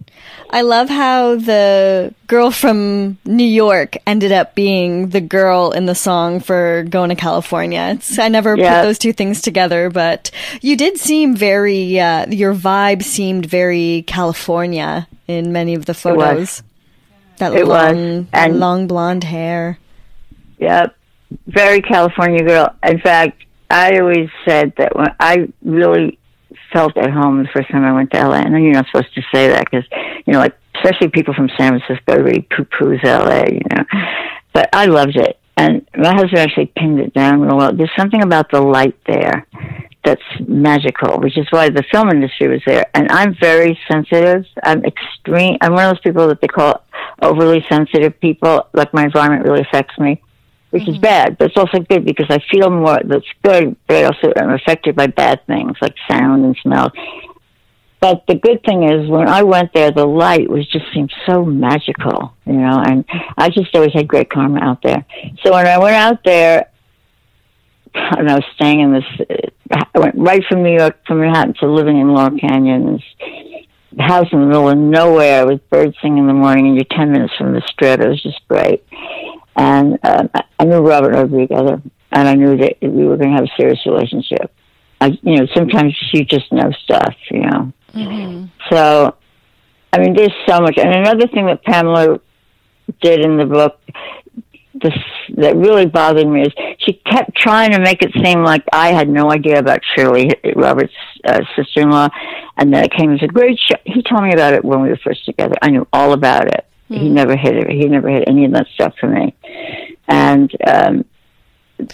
[0.50, 5.94] I love how the girl from New York ended up being the girl in the
[5.94, 7.92] song for Going to California.
[7.96, 8.82] It's, I never Yeah.
[8.82, 14.04] put those two things together, but you did seem very, uh, your vibe seemed very
[14.08, 16.02] California in many of the was.
[16.02, 16.64] photos.
[17.38, 19.78] That It was, long, and- long blonde hair.
[20.58, 20.96] Yep.
[21.48, 22.74] Very California girl.
[22.84, 26.20] In fact, I always said that when I really
[26.72, 28.38] felt at home the first time I went to LA.
[28.38, 29.86] I know you're not supposed to say that because,
[30.26, 33.84] you know, like, especially people from San Francisco really poo poos LA, you know.
[34.54, 35.40] But I loved it.
[35.58, 37.74] And my husband actually pinned it down real well.
[37.74, 39.48] There's something about the light there
[40.04, 42.86] that's magical, which is why the film industry was there.
[42.94, 44.46] And I'm very sensitive.
[44.64, 45.58] I'm extreme.
[45.62, 46.84] I'm one of those people that they call
[47.22, 48.68] overly sensitive people.
[48.74, 50.22] Like my environment really affects me,
[50.76, 51.04] which is mm-hmm.
[51.04, 53.00] bad, but it's also good because I feel more.
[53.06, 56.92] That's good, but I also am affected by bad things like sound and smell.
[58.02, 61.46] But the good thing is, when I went there, the light was just seemed so
[61.46, 62.84] magical, you know.
[62.86, 63.06] And
[63.38, 65.06] I just always had great karma out there.
[65.46, 66.70] So when I went out there,
[67.94, 69.48] and I was staying in this.
[69.72, 72.98] I went right from New York, from Manhattan, to living in Laurel Canyon.
[72.98, 73.55] This
[74.00, 77.12] house in the middle of nowhere with birds singing in the morning, and you're ten
[77.12, 78.00] minutes from the strip.
[78.00, 78.84] It was just great.
[79.56, 80.30] And um,
[80.60, 81.82] I- knew Robert and I were together,
[82.12, 84.52] and I knew that we were going to have a serious relationship.
[85.00, 87.72] I, you know, sometimes you just know stuff, you know.
[88.72, 89.16] So,
[89.94, 90.78] I mean, there's so much.
[90.78, 92.20] And another thing that Pamela
[93.02, 93.80] did in the book
[94.82, 94.94] this,
[95.38, 99.10] that really bothered me is she kept trying to make it seem like I had
[99.10, 102.10] no idea about Shirley, Robert's uh, sister-in-law,
[102.58, 103.78] and that it came as a great show.
[103.86, 105.56] He told me about it when we were first together.
[105.62, 106.66] I knew all about it.
[106.88, 107.70] He never hid it.
[107.72, 109.36] He never hid any of that stuff from me.
[110.08, 111.06] And um,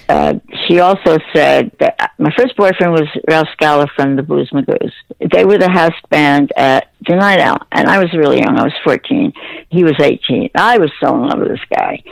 [0.10, 0.34] uh,
[0.68, 4.92] she also said that my first boyfriend was Ralph Scala from the Blues Magoos.
[5.32, 8.60] They were the house band at the Night Owl, and I was really young.
[8.60, 9.34] I was 14.
[9.70, 10.50] He was 18.
[10.56, 12.04] I was so in love with this guy,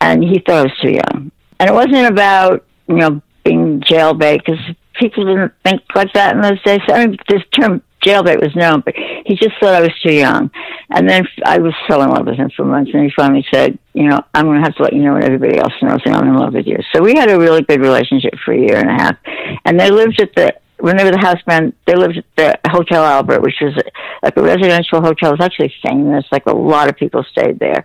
[0.00, 1.30] and he thought I was too young.
[1.60, 4.60] And it wasn't about, you know, being jailbait, because
[4.94, 6.80] people didn't think like that in those days.
[6.88, 10.50] I mean, this term jailbait was known, but he just thought I was too young.
[10.90, 13.78] And then I was so in love with him for months, and he finally said,
[13.94, 16.28] you know, I'm going to have to let you know what everybody else knows, I'm
[16.28, 16.78] in love with you.
[16.94, 19.16] So we had a really good relationship for a year and a half.
[19.64, 22.70] And they lived at the, when they were the house band, they lived at the
[22.70, 23.74] Hotel Albert, which was
[24.22, 25.30] like a residential hotel.
[25.30, 26.24] It was actually famous.
[26.32, 27.84] Like a lot of people stayed there.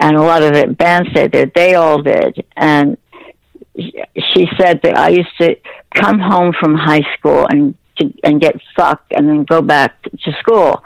[0.00, 1.50] And a lot of the band stayed there.
[1.54, 2.44] They all did.
[2.56, 2.98] And
[3.76, 5.56] she said that I used to
[5.94, 10.32] come home from high school and to, and get fucked and then go back to
[10.40, 10.82] school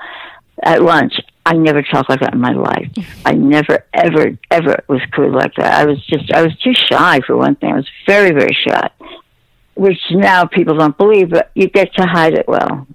[0.62, 1.14] at lunch.
[1.44, 2.88] I never talked like that in my life.
[3.24, 5.80] I never, ever, ever was cool like that.
[5.80, 7.72] I was just, I was too shy for one thing.
[7.72, 8.90] I was very, very shy,
[9.74, 12.86] which now people don't believe, but you get to hide it well.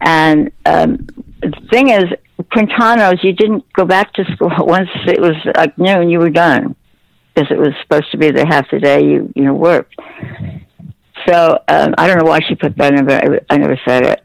[0.00, 1.06] And um,
[1.40, 2.04] the thing is,
[2.52, 6.10] Quintano's, you didn't go back to school once it was like noon.
[6.10, 6.76] You were done
[7.34, 9.94] because it was supposed to be the half the day you you know worked.
[11.26, 12.94] So um, I don't know why she put that.
[12.94, 14.22] in, but I I never said it.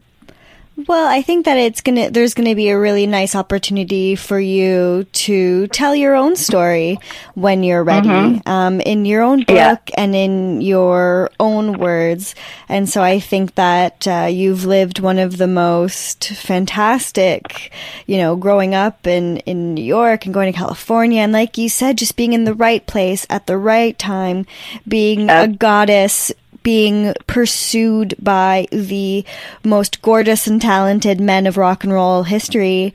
[0.87, 5.05] Well, I think that it's gonna there's gonna be a really nice opportunity for you
[5.13, 6.97] to tell your own story
[7.35, 9.75] when you're ready, um, in your own book Yeah.
[9.97, 12.35] and in your own words.
[12.69, 17.71] And so I think that uh, you've lived one of the most fantastic,
[18.07, 21.69] you know, growing up in in New York and going to California, and like you
[21.69, 24.45] said, just being in the right place at the right time,
[24.87, 26.31] being a goddess
[26.63, 29.25] being pursued by the
[29.63, 32.93] most gorgeous and talented men of rock and roll history.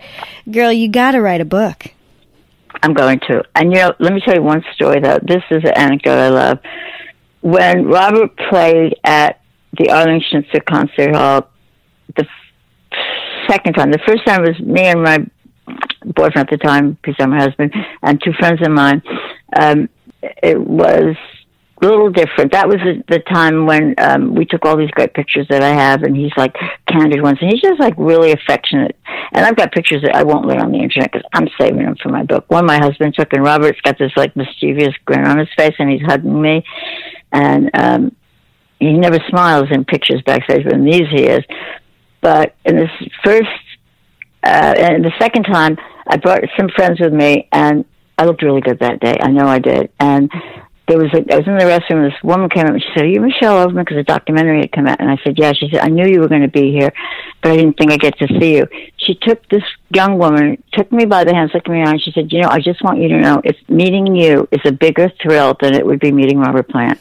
[0.51, 1.89] Girl, you gotta write a book.
[2.83, 3.43] I'm going to.
[3.55, 5.19] And you know, let me tell you one story though.
[5.23, 6.59] This is an anecdote I love.
[7.41, 9.41] When Robert played at
[9.79, 11.49] the Arlington Concert Hall,
[12.17, 12.27] the
[13.49, 15.19] second time, the first time was me and my
[16.05, 19.03] boyfriend at the time, because I'm my husband, and two friends of mine.
[19.59, 19.89] Um,
[20.23, 21.17] it was
[21.83, 22.53] little different.
[22.53, 26.03] That was the, time when um, we took all these great pictures that I have,
[26.03, 26.55] and he's like
[26.89, 28.97] candid ones, and he's just like really affectionate.
[29.33, 31.97] And I've got pictures that I won't lay on the internet because I'm saving them
[32.03, 32.45] for my book.
[32.49, 35.91] One my husband took, and Robert's got this like mischievous grin on his face, and
[35.91, 36.65] he's hugging me,
[37.33, 38.17] and um,
[38.79, 41.45] he never smiles in pictures backstage, but in these he is.
[42.21, 42.91] But in this
[43.25, 43.49] first,
[44.43, 47.85] uh, and the second time, I brought some friends with me, and
[48.19, 49.17] I looked really good that day.
[49.21, 50.31] I know I did, and
[50.89, 52.89] there was a, I was in the restroom and this woman came up and she
[52.95, 53.85] said, Are you Michelle Overman?
[53.85, 55.01] Because a documentary had come out.
[55.01, 55.53] And I said, Yeah.
[55.53, 56.93] She said, I knew you were going to be here,
[57.43, 58.67] but I didn't think I'd get to see you.
[58.97, 61.99] She took this young woman, took me by the hands, looked me on.
[61.99, 64.73] She said, You know, I just want you to know it's meeting you is a
[64.73, 67.01] bigger thrill than it would be meeting Robert Plant.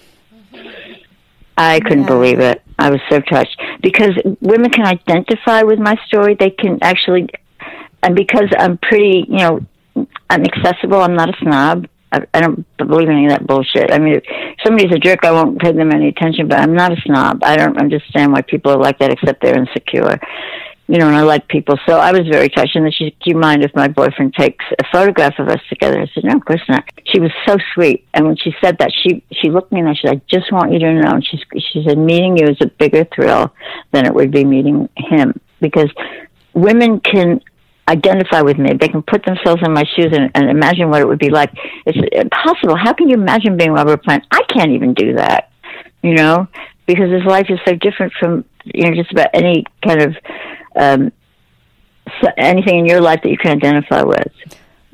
[1.57, 2.07] I couldn't Yeah.
[2.07, 2.61] believe it.
[2.77, 6.35] I was so touched because women can identify with my story.
[6.37, 7.29] They can actually,
[8.03, 9.59] and because I'm pretty, you know,
[10.29, 11.01] I'm accessible.
[11.01, 11.87] I'm not a snob.
[12.11, 13.91] I, I don't believe any of that bullshit.
[13.91, 14.23] I mean, if
[14.63, 16.47] somebody's a jerk, I won't pay them any attention.
[16.47, 17.43] But I'm not a snob.
[17.43, 20.19] I don't understand why people are like that, except they're insecure.
[20.87, 21.77] you know, and I like people.
[21.87, 22.75] So I was very touched.
[22.75, 25.59] And then she said, Do you mind if my boyfriend takes a photograph of us
[25.67, 25.99] together?
[25.99, 26.83] I said, No, of course not.
[27.05, 28.07] She was so sweet.
[28.13, 29.93] And when she said that, she she looked me eye.
[29.93, 31.11] She said, I just want you to know.
[31.11, 33.53] And she, she said, Meeting you is a bigger thrill
[33.91, 35.39] than it would be meeting him.
[35.59, 35.89] Because
[36.53, 37.41] women can
[37.87, 38.71] identify with me.
[38.79, 41.51] They can put themselves in my shoes and, and imagine what it would be like.
[41.85, 42.75] It's impossible.
[42.75, 44.25] How can you imagine being Robert Plant?
[44.31, 45.51] I can't even do that,
[46.01, 46.47] you know,
[46.87, 50.15] because his life is so different from, you know, just about any kind of,
[50.75, 51.11] um,
[52.37, 54.31] anything in your life that you can identify with.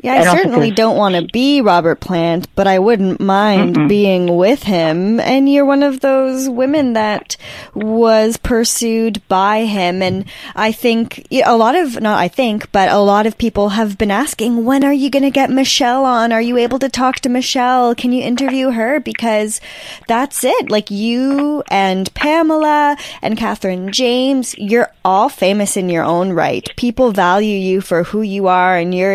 [0.03, 4.63] Yeah, I certainly don't want to be Robert Plant, but I wouldn't mind being with
[4.63, 5.19] him.
[5.19, 7.37] And you're one of those women that
[7.75, 10.01] was pursued by him.
[10.01, 13.99] And I think a lot of, not I think, but a lot of people have
[13.99, 16.31] been asking, when are you going to get Michelle on?
[16.31, 17.93] Are you able to talk to Michelle?
[17.93, 18.99] Can you interview her?
[18.99, 19.61] Because
[20.07, 20.71] that's it.
[20.71, 26.67] Like you and Pamela and Catherine James, you're all famous in your own right.
[26.75, 29.13] People value you for who you are and your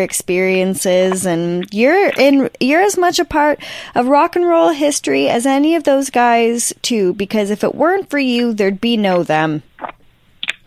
[0.77, 3.59] experiences and you're in you're as much a part
[3.95, 8.09] of rock and roll history as any of those guys too because if it weren't
[8.09, 9.63] for you there'd be no them.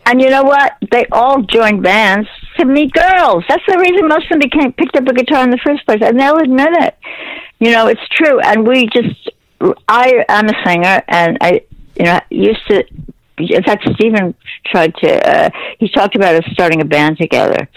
[0.05, 0.73] And you know what?
[0.91, 3.43] They all joined bands to meet girls.
[3.47, 6.01] That's the reason most of them became picked up a guitar in the first place,
[6.01, 6.97] and they'll admit it.
[7.59, 8.39] You know, it's true.
[8.39, 9.29] And we just,
[9.87, 11.61] I, I'm a singer, and I,
[11.95, 12.83] you know, used to.
[13.37, 14.33] In fact, Steven
[14.65, 15.29] tried to.
[15.29, 17.69] Uh, he talked about us starting a band together.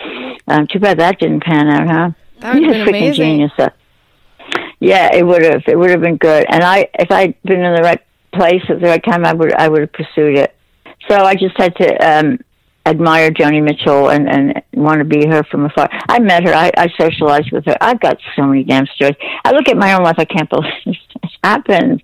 [0.48, 2.23] Um, too bad that didn't pan out, huh?
[2.44, 3.14] That would've a been freaking amazing.
[3.14, 3.52] genius.
[4.78, 5.62] Yeah, it would have.
[5.66, 6.44] It would have been good.
[6.46, 8.02] And I, if I'd been in the right
[8.34, 9.54] place at the right time, I would.
[9.54, 10.54] I would have pursued it.
[11.08, 12.38] So I just had to um,
[12.84, 15.88] admire Joni Mitchell and, and want to be her from afar.
[15.90, 16.52] I met her.
[16.52, 17.76] I, I socialized with her.
[17.80, 19.16] I've got so many damn stories.
[19.42, 20.16] I look at my own life.
[20.18, 22.02] I can't believe this happened.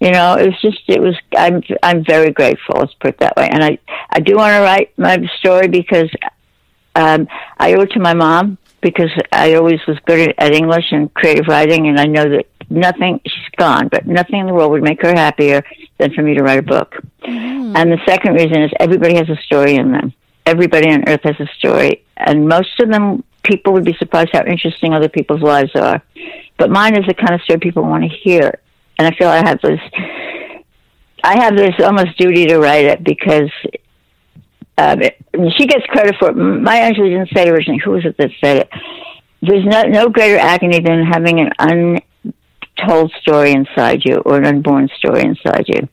[0.00, 0.80] You know, it was just.
[0.88, 1.14] It was.
[1.36, 1.62] I'm.
[1.82, 2.76] I'm very grateful.
[2.78, 3.50] Let's put it that way.
[3.50, 3.78] And I.
[4.08, 6.10] I do want to write my story because
[6.94, 11.12] um, I owe it to my mom because I always was good at, English and
[11.14, 13.18] creative writing, and I know that nothing.
[13.26, 15.64] She's gone, but nothing in the world would make her happier
[15.98, 17.02] than for me to write a book.
[17.22, 17.74] Mm-hmm.
[17.74, 20.12] And the second reason is everybody has a story in them.
[20.44, 24.44] Everybody on earth has a story, and most of them people would be surprised how
[24.44, 26.02] interesting other people's lives are.
[26.58, 28.60] But mine is the kind of story people want to hear,
[28.98, 29.80] and I feel I have this.
[31.24, 33.50] I have this almost duty to write it because
[34.76, 35.00] um,
[35.56, 36.34] she gets credit for it.
[36.34, 37.80] My actually didn't say it originally.
[37.84, 38.70] Who was it that said it?
[39.42, 41.50] There's no, no greater agony than having an
[42.76, 45.88] untold story inside you or an unborn story inside you.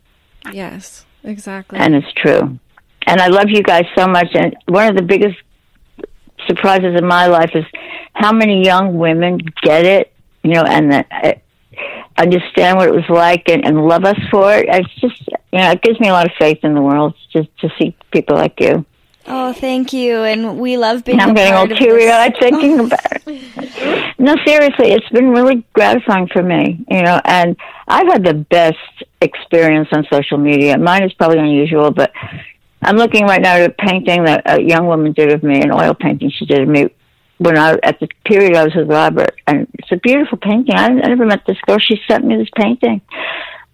[0.51, 1.77] Yes, exactly.
[1.77, 2.57] And it's true.
[3.05, 4.29] And I love you guys so much.
[4.33, 5.37] And one of the biggest
[6.47, 7.65] surprises in my life is
[8.13, 10.13] how many young women get it,
[10.43, 11.33] you know, and that uh,
[12.17, 14.65] understand what it was like and, and love us for it.
[14.67, 17.49] It's just, you know, it gives me a lot of faith in the world just
[17.59, 18.85] to see people like you.
[19.27, 20.23] Oh, thank you.
[20.23, 24.15] And we love being I'm a getting all teary eyed thinking about it.
[24.17, 27.55] No, seriously, it's been really gratifying for me, you know, and
[27.87, 28.77] I've had the best
[29.21, 30.77] experience on social media.
[30.77, 32.11] Mine is probably unusual, but
[32.81, 35.71] I'm looking right now at a painting that a young woman did of me, an
[35.71, 36.89] oil painting she did of me
[37.37, 40.75] when I at the period I was with Robert, and it's a beautiful painting.
[40.75, 41.77] I, I never met this girl.
[41.79, 43.01] She sent me this painting.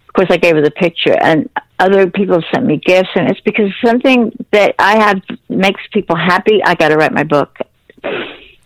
[0.08, 3.40] Of course, I gave her the picture, and other people sent me gifts, and it's
[3.40, 6.62] because something that I have makes people happy.
[6.64, 7.58] I got to write my book.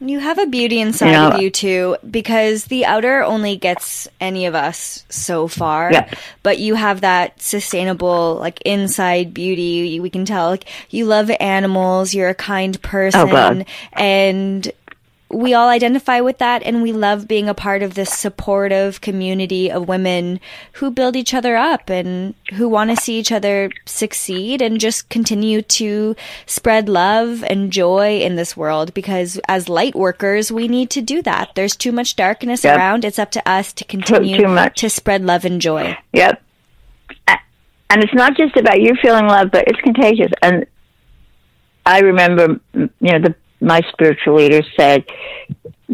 [0.05, 4.09] You have a beauty inside You know- of you too, because the outer only gets
[4.21, 5.93] any of us so far.
[5.93, 6.13] Yeah.
[6.43, 10.01] But you have that sustainable, like inside beauty.
[10.01, 12.15] We can tell, like you love animals.
[12.15, 13.67] You're a kind oh, person, God.
[13.93, 14.73] and
[15.33, 19.71] we all identify with that, and we love being a part of this supportive community
[19.71, 20.41] of women
[20.75, 25.09] who build each other up and who want to see each other succeed and just
[25.09, 26.15] continue to
[26.47, 28.93] spread love and joy in this world.
[28.95, 31.55] Because as light workers, we need to do that.
[31.55, 32.77] There's too much darkness Yep.
[32.77, 33.05] around.
[33.05, 35.97] It's up to us to continue to spread love and joy.
[36.13, 36.43] Yep.
[37.29, 40.33] And it's not just about you feeling love, but it's contagious.
[40.41, 40.65] And
[41.85, 45.05] I remember, you know, the, my spiritual leader said,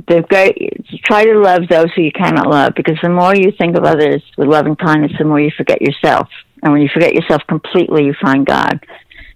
[0.07, 3.77] the great, try to love those who you cannot love because the more you think
[3.77, 6.29] of others with love and kindness, the more you forget yourself.
[6.63, 8.81] And when you forget yourself completely, you find God.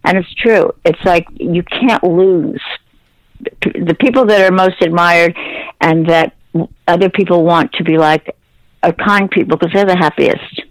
[0.04, 0.72] And it's true.
[0.84, 2.62] It's like you can't lose.
[3.62, 5.36] The people that are most admired
[5.80, 6.34] and that
[6.86, 8.36] other people want to be like
[8.82, 10.62] are kind people because they're the happiest.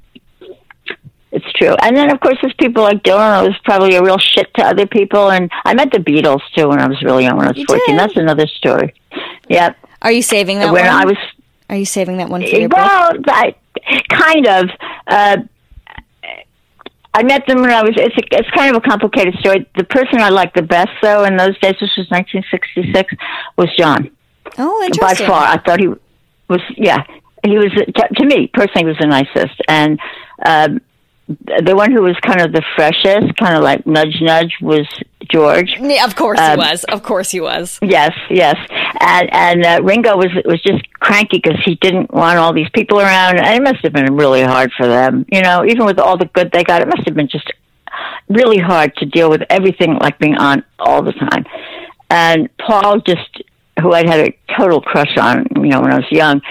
[1.31, 1.75] It's true.
[1.81, 4.63] And then, of course, there's people like Dylan who was probably a real shit to
[4.63, 5.31] other people.
[5.31, 7.65] And I met the Beatles, too, when I was really young, when I was You
[7.67, 7.83] 14.
[7.87, 7.99] did?
[7.99, 8.93] That's another story.
[9.49, 9.77] Yep.
[10.01, 10.93] Are you saving that when one?
[10.93, 11.17] I was,
[11.69, 12.79] Are you saving that one for your book?
[12.79, 13.55] well, I,
[14.09, 14.69] kind of.
[15.07, 15.37] Uh,
[17.13, 17.91] I met them when I was.
[17.97, 19.69] It's a, it's kind of a complicated story.
[19.75, 23.13] The person I liked the best, though, in those days, this was 1966,
[23.57, 24.09] was John.
[24.57, 25.27] Oh, interesting.
[25.27, 25.87] By far, I thought he
[26.47, 26.61] was.
[26.77, 27.03] Yeah,
[27.45, 29.99] he was to, to me personally he was the nicest, and
[30.45, 30.79] um,
[31.63, 34.87] the one who was kind of the freshest, kind of like nudge nudge, was
[35.31, 35.75] George.
[35.79, 36.83] Yeah, of course Um, he was.
[36.85, 37.79] Of course he was.
[37.81, 38.55] Yes, yes,
[38.99, 42.99] and and uh, Ringo was was just cranky because he didn't want all these people
[42.99, 45.25] around, and it must have been really hard for them.
[45.31, 47.51] You know, even with all the good they got, it must have been just
[48.29, 51.45] really hard to deal with everything like being on all the time.
[52.09, 53.41] And Paul just,
[53.81, 56.41] who I'd had a total crush on, you know, when I was young,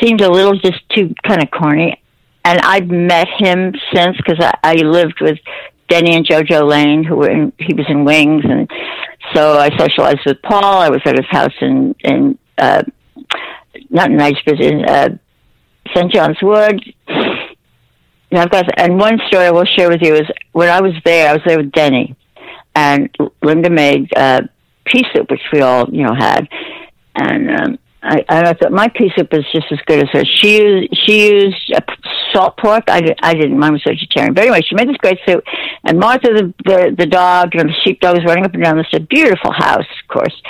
[0.00, 2.01] seemed a little just too kind of corny.
[2.44, 5.38] And I've met him since because I, I lived with
[5.88, 8.68] Denny and JoJo Laine, who were in, he was in Wings, and
[9.34, 10.80] so I socialized with Paul.
[10.80, 12.82] I was at his house in in uh,
[13.90, 15.10] not in Knightsbridge, in uh,
[15.94, 16.12] St.
[16.12, 16.82] John's Wood.
[17.06, 20.22] And I've got and one story I will share with you is
[20.52, 22.16] when I was there, I was there with Denny,
[22.74, 24.40] and Linda made uh,
[24.86, 26.48] pea soup, which we all you know had,
[27.14, 30.28] and um, I, I thought my pea soup was just as good as hers.
[30.40, 31.72] She used she used
[32.32, 32.84] salt pork.
[32.88, 33.58] I, I didn't.
[33.58, 34.34] Mine was vegetarian.
[34.34, 35.44] But anyway, she made this great soup.
[35.84, 38.86] And Martha, the the, the dog, and the sheepdog was running up and down this
[38.92, 40.42] a beautiful house, of course.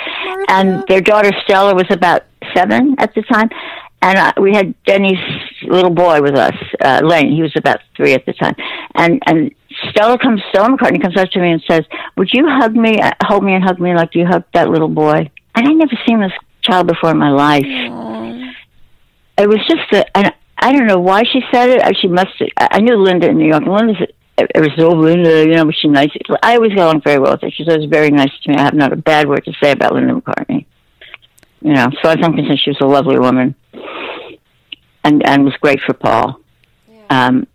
[0.49, 2.23] And their daughter Stella was about
[2.55, 3.49] seven at the time.
[4.01, 5.23] And uh, we had Denny's
[5.61, 7.31] little boy with us, uh, Laine.
[7.31, 8.55] He was about three at the time.
[8.95, 9.53] And and
[9.91, 11.83] Stella comes, Stella McCartney comes up to me and says,
[12.17, 14.89] "Would you hug me, uh, hold me, and hug me like you hugged that little
[14.89, 16.33] boy?" And I'd never seen this
[16.63, 17.65] child before in my life.
[19.37, 21.97] It was just a, and I don't know why she said it.
[21.97, 22.29] She must.
[22.57, 23.63] I I knew Linda in New York.
[23.65, 24.07] Linda's.
[24.35, 26.09] It was so Linda, you know, was she nice?
[26.41, 27.51] I always got along very well with her.
[27.51, 28.55] She's always very nice to me.
[28.55, 30.65] I have not a bad word to say about Linda McCartney.
[31.61, 33.53] You know, so I think concerned, she was a lovely woman,
[35.03, 36.39] and and was great for Paul.
[37.09, 37.45] Um,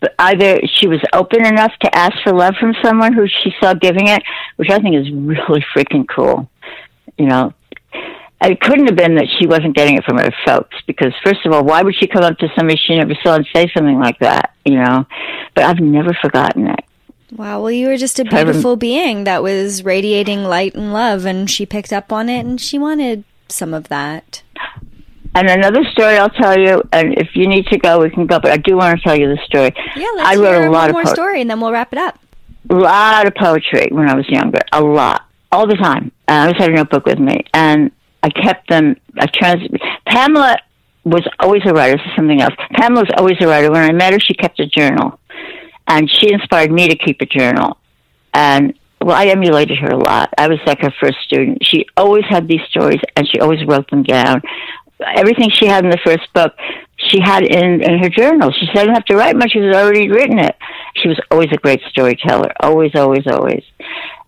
[0.00, 3.74] but either she was open enough to ask for love from someone who she saw
[3.74, 4.22] giving it,
[4.56, 6.48] which I think is really freaking cool.
[7.18, 7.52] You know,
[8.42, 11.52] it couldn't have been that she wasn't getting it from her folks because first of
[11.52, 14.18] all, why would she come up to somebody she never saw and say something like
[14.20, 14.54] that?
[14.64, 15.06] You know,
[15.54, 16.80] but I've never forgotten it.
[17.32, 21.24] Wow, well, you were just a rem- beautiful being that was radiating light and love,
[21.24, 24.42] and she picked up on it, and she wanted some of that.
[25.34, 28.38] And another story I'll tell you, and if you need to go, we can go.
[28.38, 29.72] But I do want to tell you the story.
[29.96, 31.72] Yeah, let's I wrote hear a lot one of more po- story, and then we'll
[31.72, 32.18] wrap it up.
[32.70, 36.12] A lot of poetry when I was younger, a lot, all the time.
[36.28, 37.90] I always had a notebook with me, and
[38.26, 38.96] I kept them.
[39.16, 39.62] I trans.
[40.04, 40.58] Pamela
[41.04, 41.96] was always a writer.
[41.96, 42.54] This is something else.
[42.72, 43.70] Pamela was always a writer.
[43.70, 45.20] When I met her, she kept a journal,
[45.86, 47.78] and she inspired me to keep a journal.
[48.34, 50.34] And well, I emulated her a lot.
[50.36, 51.58] I was like her first student.
[51.62, 54.42] She always had these stories, and she always wrote them down.
[55.14, 56.52] Everything she had in the first book,
[56.96, 58.50] she had in in her journal.
[58.50, 60.56] She didn't have to write much; she had already written it.
[60.96, 62.50] She was always a great storyteller.
[62.58, 63.62] Always, always, always.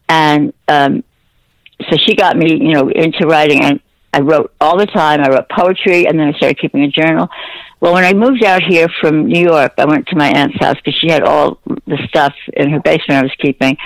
[0.08, 1.02] And um,
[1.90, 3.80] so she got me, you know, into writing, and
[4.12, 5.20] I wrote all the time.
[5.20, 7.28] I wrote poetry, and then I started keeping a journal.
[7.80, 10.76] Well, when I moved out here from New York, I went to my aunt's house
[10.76, 13.76] because she had all the stuff in her basement I was keeping,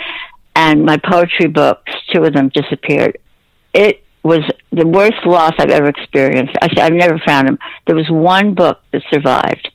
[0.57, 3.19] and my poetry books, two of them disappeared.
[3.75, 6.55] It was the worst loss I've ever experienced.
[6.63, 7.59] I, I've never found them.
[7.87, 9.69] There was one book that survived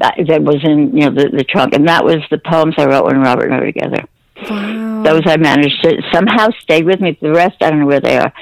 [0.00, 2.86] that, that was in you know the, the trunk, and that was the poems I
[2.86, 4.04] wrote when Robert and I were together.
[4.48, 7.16] Those I managed to somehow stayed with me.
[7.20, 8.32] The rest, I don't know where they are.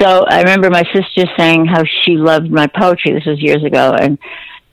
[0.00, 3.12] So I remember my sister saying how she loved my poetry.
[3.12, 4.18] This was years ago, and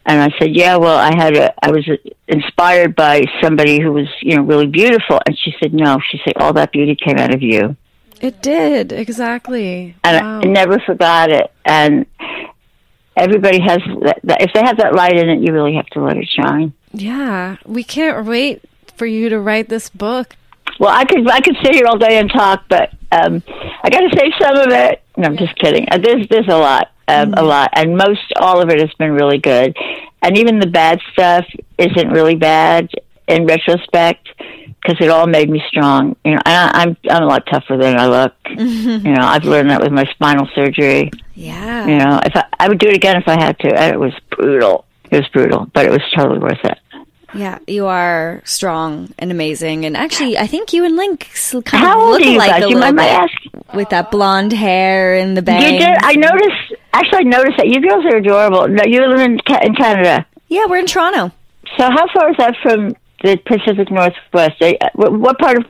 [0.06, 1.88] and I said, yeah, well, I had a, I was
[2.28, 6.34] inspired by somebody who was you know really beautiful, and she said, no, she said
[6.38, 7.76] all that beauty came out of you,
[8.22, 9.96] It did exactly.
[10.04, 10.40] and Wow.
[10.44, 11.52] I never forgot it.
[11.66, 12.06] And
[13.16, 16.02] everybody has that, that, if they have that light in it, you really have to
[16.02, 16.74] let it shine.
[16.94, 18.62] yeah, we can't wait
[18.96, 20.36] for you to write this book.
[20.80, 23.44] Well, I could I could sit here all day and talk, but um,
[23.84, 25.02] I got to save some of it.
[25.18, 25.88] No, I'm just kidding.
[25.92, 29.12] Uh, there's there's a lot, um, a lot, and most all of it has been
[29.12, 29.76] really good,
[30.22, 31.46] and even the bad stuff
[31.78, 32.90] isn't really bad
[33.28, 34.28] in retrospect
[34.82, 36.16] because it all made me strong.
[36.24, 38.34] You know, and I, I'm I'm a lot tougher than I look.
[38.50, 41.12] you know, I've learned that with my spinal surgery.
[41.36, 41.88] Yeah.
[41.88, 44.00] You know, if I, I would do it again if I had to, and it
[44.00, 44.86] was brutal.
[45.12, 46.78] It was brutal, but it was totally worth it.
[47.34, 51.30] Yeah, you are strong and amazing, and actually, I think you and Link
[51.66, 52.64] kind How of look are you alike guys?
[52.64, 53.64] a You little bit asking?
[53.76, 55.64] with that blonde hair and the bangs.
[55.72, 55.96] You did.
[56.02, 56.74] I noticed.
[56.94, 58.68] Actually, I noticed that you girls are adorable.
[58.68, 60.26] No, you live in in Canada.
[60.48, 61.32] Yeah, we're in Toronto.
[61.78, 64.60] So how far is that from the Pacific Northwest?
[64.62, 65.66] Uh, What, what part of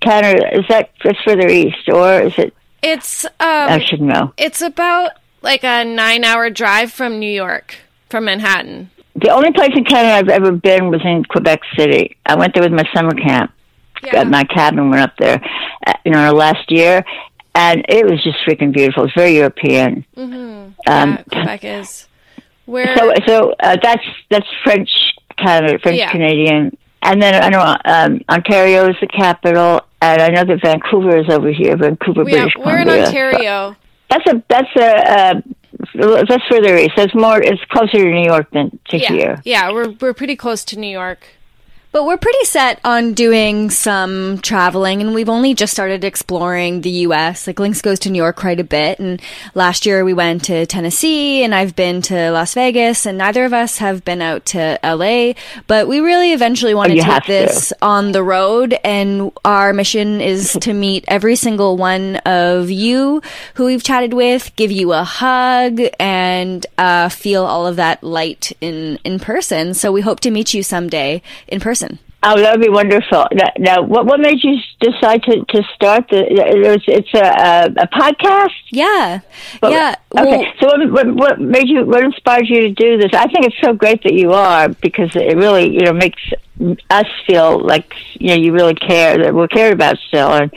[0.00, 0.90] Canada is that?
[1.00, 2.54] Just further east, or is it?
[2.82, 4.32] It's I um, should know.
[4.38, 5.10] it's about
[5.42, 7.76] like a nine-hour drive from New York,
[8.08, 8.90] from Manhattan.
[9.14, 12.16] The only place in Canada I've ever been was in Quebec City.
[12.26, 13.52] I went there with my summer camp.
[14.02, 14.24] Yeah.
[14.24, 15.40] My cabin went up there,
[15.86, 17.04] uh, you know, last year,
[17.54, 19.04] and it was just freaking beautiful.
[19.04, 20.04] It's very European.
[20.16, 22.08] yeah, Um, Quebec is.
[22.66, 24.88] Where So, so uh, that's that's French
[25.36, 26.10] Canada, French Yeah.
[26.10, 31.18] Canadian, and then I know um, Ontario is the capital, and I know that Vancouver
[31.18, 31.76] is over here.
[31.76, 33.06] Vancouver, yeah, British we're in Columbia.
[33.06, 33.76] Ontario.
[34.10, 35.34] That's a that's a uh,
[35.94, 36.92] that's further east.
[36.96, 37.40] That's more.
[37.42, 39.42] It's closer to New York than to Yeah, here.
[39.44, 41.26] yeah, we're we're pretty close to New York.
[41.92, 46.88] But we're pretty set on doing some traveling, and we've only just started exploring the
[47.04, 47.46] U.S.
[47.46, 49.20] Like Lynx goes to New York quite a bit, and
[49.54, 53.52] last year we went to Tennessee, and I've been to Las Vegas, and neither of
[53.52, 55.36] us have been out to L.A.
[55.66, 57.28] But we really eventually want Oh, to take to.
[57.30, 63.20] this on the road, and our mission is to meet every single one of you
[63.56, 68.50] who we've chatted with, give you a hug, and uh, feel all of that light
[68.62, 69.74] in in person.
[69.74, 71.81] So we hope to meet you someday in person.
[72.24, 73.26] Oh, that would be wonderful.
[73.32, 76.18] Now, now what what made you decide to, to start the?
[76.24, 78.54] It was, it's a, a a podcast.
[78.70, 79.20] Yeah,
[79.60, 79.94] But- yeah.
[80.16, 80.30] Okay.
[80.38, 81.84] Well, so what, what what made you?
[81.84, 83.10] What inspired you to do this?
[83.12, 86.22] I think it's so great that you are because it really you know makes
[86.90, 90.52] us feel like you know you really care that we're cared about still, and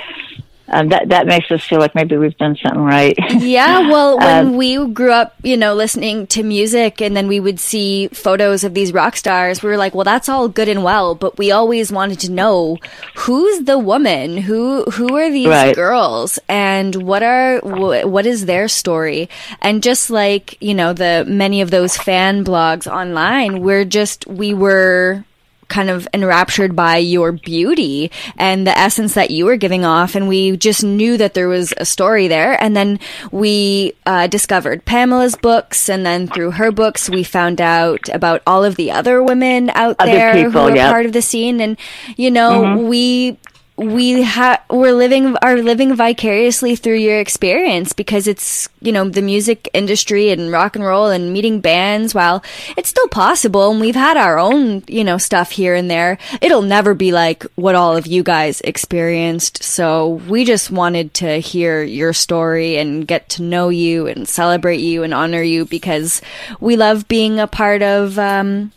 [0.69, 3.15] um, that that makes us feel like maybe we've done something right.
[3.39, 3.79] yeah.
[3.91, 7.59] Well, when Um, we grew up, you know, listening to music, and then we would
[7.59, 11.13] see photos of these rock stars, we were like, well, that's all good and well,
[11.15, 12.77] but we always wanted to know
[13.15, 15.75] who's the woman, who who are these Right.
[15.75, 19.29] girls, and what are wh- what is their story,
[19.61, 24.53] and just like you know the many of those fan blogs online, we're just we
[24.53, 25.23] were
[25.67, 30.27] kind of enraptured by your beauty and the essence that you were giving off and
[30.27, 32.61] we just knew that there was a story there.
[32.61, 32.99] And then
[33.31, 38.63] we uh, discovered pamela's books and then through her books we found out about all
[38.63, 40.91] of the other women out Other there people, who are yep.
[40.91, 41.59] part of the scene.
[41.61, 41.77] And
[42.15, 43.37] you know we
[43.77, 49.21] we ha- we're living are living vicariously through your experience because it's you know the
[49.21, 52.41] music industry and rock and roll and meeting bands while
[52.77, 56.17] it's still possible and we've had our own you know stuff here and there.
[56.41, 59.61] It'll never be like what all of you guys experienced.
[59.61, 64.79] So we just wanted to hear your story and get to know you and celebrate
[64.79, 66.21] you and honor you because
[66.61, 68.71] we love being a part of um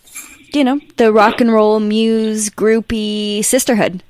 [0.53, 4.03] you know the rock and roll muse groupie sisterhood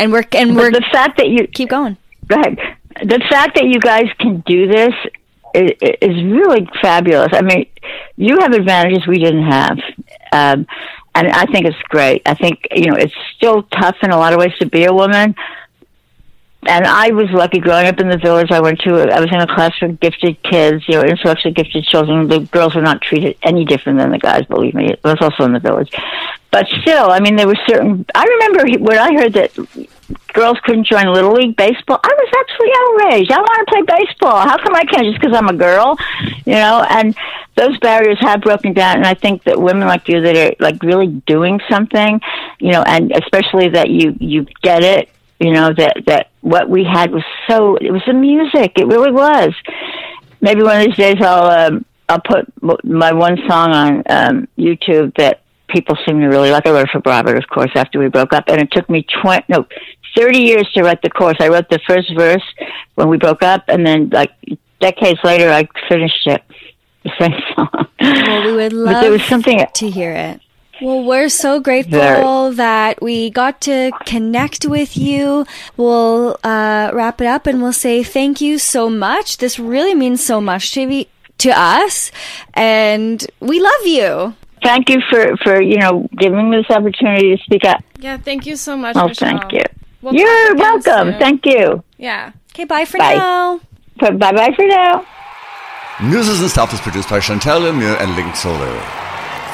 [0.00, 1.96] and we're and But we're the fact that you keep going.
[2.28, 2.58] Go ahead.
[3.02, 4.94] The fact that you guys can do this
[5.54, 5.70] is,
[6.00, 7.28] is really fabulous.
[7.32, 7.66] I mean,
[8.16, 9.78] you have advantages we didn't have.
[10.32, 10.66] Um,
[11.14, 12.22] and I think it's great.
[12.26, 14.92] I think, you know, it's still tough in a lot of ways to be a
[14.92, 15.34] woman.
[16.68, 18.50] And I was lucky growing up in the village.
[18.50, 21.84] I went to, I was in a class for gifted kids, you know, intellectually gifted
[21.84, 22.28] children.
[22.28, 24.92] The girls were not treated any different than the guys, believe me.
[24.92, 25.90] It was also in the village.
[26.50, 29.54] But still, I mean, there were certain, I remember when I heard that
[30.32, 33.32] girls couldn't join Little League Baseball, I was absolutely outraged.
[33.32, 34.40] I want to play baseball.
[34.40, 35.98] How come I can't just because I'm a girl?
[36.44, 37.16] You know, and
[37.56, 38.98] those barriers have broken down.
[38.98, 42.20] And I think that women like you that are like really doing something,
[42.60, 45.08] you know, and especially that you, you get it,
[45.38, 48.72] you know, that, that what we had was so, it was the music.
[48.76, 49.54] It really was.
[50.40, 52.46] Maybe one of these days I'll, um, I'll put
[52.84, 56.66] my one song on um, YouTube that people seem to really like.
[56.66, 59.04] I wrote it for Robert, of course, after we broke up, and it took me
[59.22, 59.66] twenty no
[60.16, 61.36] thirty years to write the chorus.
[61.40, 62.42] I wrote the first verse
[62.94, 64.30] when we broke up, and then like
[64.80, 66.42] decades later, I finished it.
[67.04, 67.88] The same song.
[68.00, 69.64] Well, we would love but there was something.
[69.74, 70.40] to hear it.
[70.86, 72.54] Well, we're so grateful Very.
[72.54, 75.44] that we got to connect with you.
[75.76, 79.38] We'll uh, wrap it up and we'll say thank you so much.
[79.38, 81.08] This really means so much to me,
[81.38, 82.12] to us,
[82.54, 84.36] and we love you.
[84.62, 87.82] Thank you for for you know giving me this opportunity to speak up.
[87.98, 88.94] Yeah, thank you so much.
[88.94, 89.40] Oh, Michelle.
[89.40, 89.64] thank you.
[90.02, 91.10] We'll You're welcome.
[91.10, 91.18] soon.
[91.18, 91.82] Thank you.
[91.98, 92.30] Yeah.
[92.54, 93.14] Okay, bye for Bye.
[93.16, 93.60] now.
[93.98, 95.04] Bye bye for now.
[96.00, 99.05] News and Stuff is produced by Chantal Lemieux and Link Solar.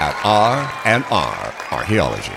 [0.00, 2.32] at R&R Archaeology.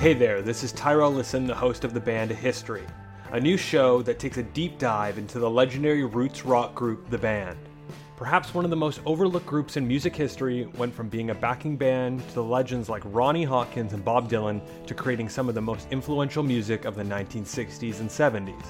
[0.00, 2.84] Hey there, this is Tyrell Listen, the host of the band History,
[3.32, 7.18] a new show that takes a deep dive into the legendary roots rock group The
[7.18, 7.58] Band.
[8.16, 11.76] Perhaps one of the most overlooked groups in music history went from being a backing
[11.76, 15.60] band to the legends like Ronnie Hawkins and Bob Dylan to creating some of the
[15.60, 18.64] most influential music of the 1960s and 70s.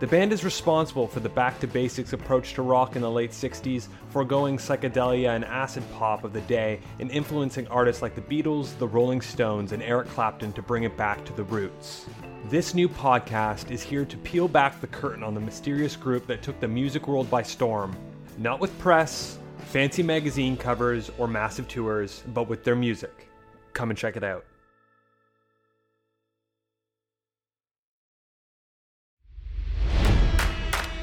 [0.00, 3.32] The band is responsible for the back to basics approach to rock in the late
[3.32, 8.78] 60s, foregoing psychedelia and acid pop of the day, and influencing artists like the Beatles,
[8.78, 12.06] the Rolling Stones, and Eric Clapton to bring it back to the roots.
[12.46, 16.40] This new podcast is here to peel back the curtain on the mysterious group that
[16.40, 17.94] took the music world by storm.
[18.38, 19.36] Not with press,
[19.66, 23.28] fancy magazine covers, or massive tours, but with their music.
[23.74, 24.46] Come and check it out.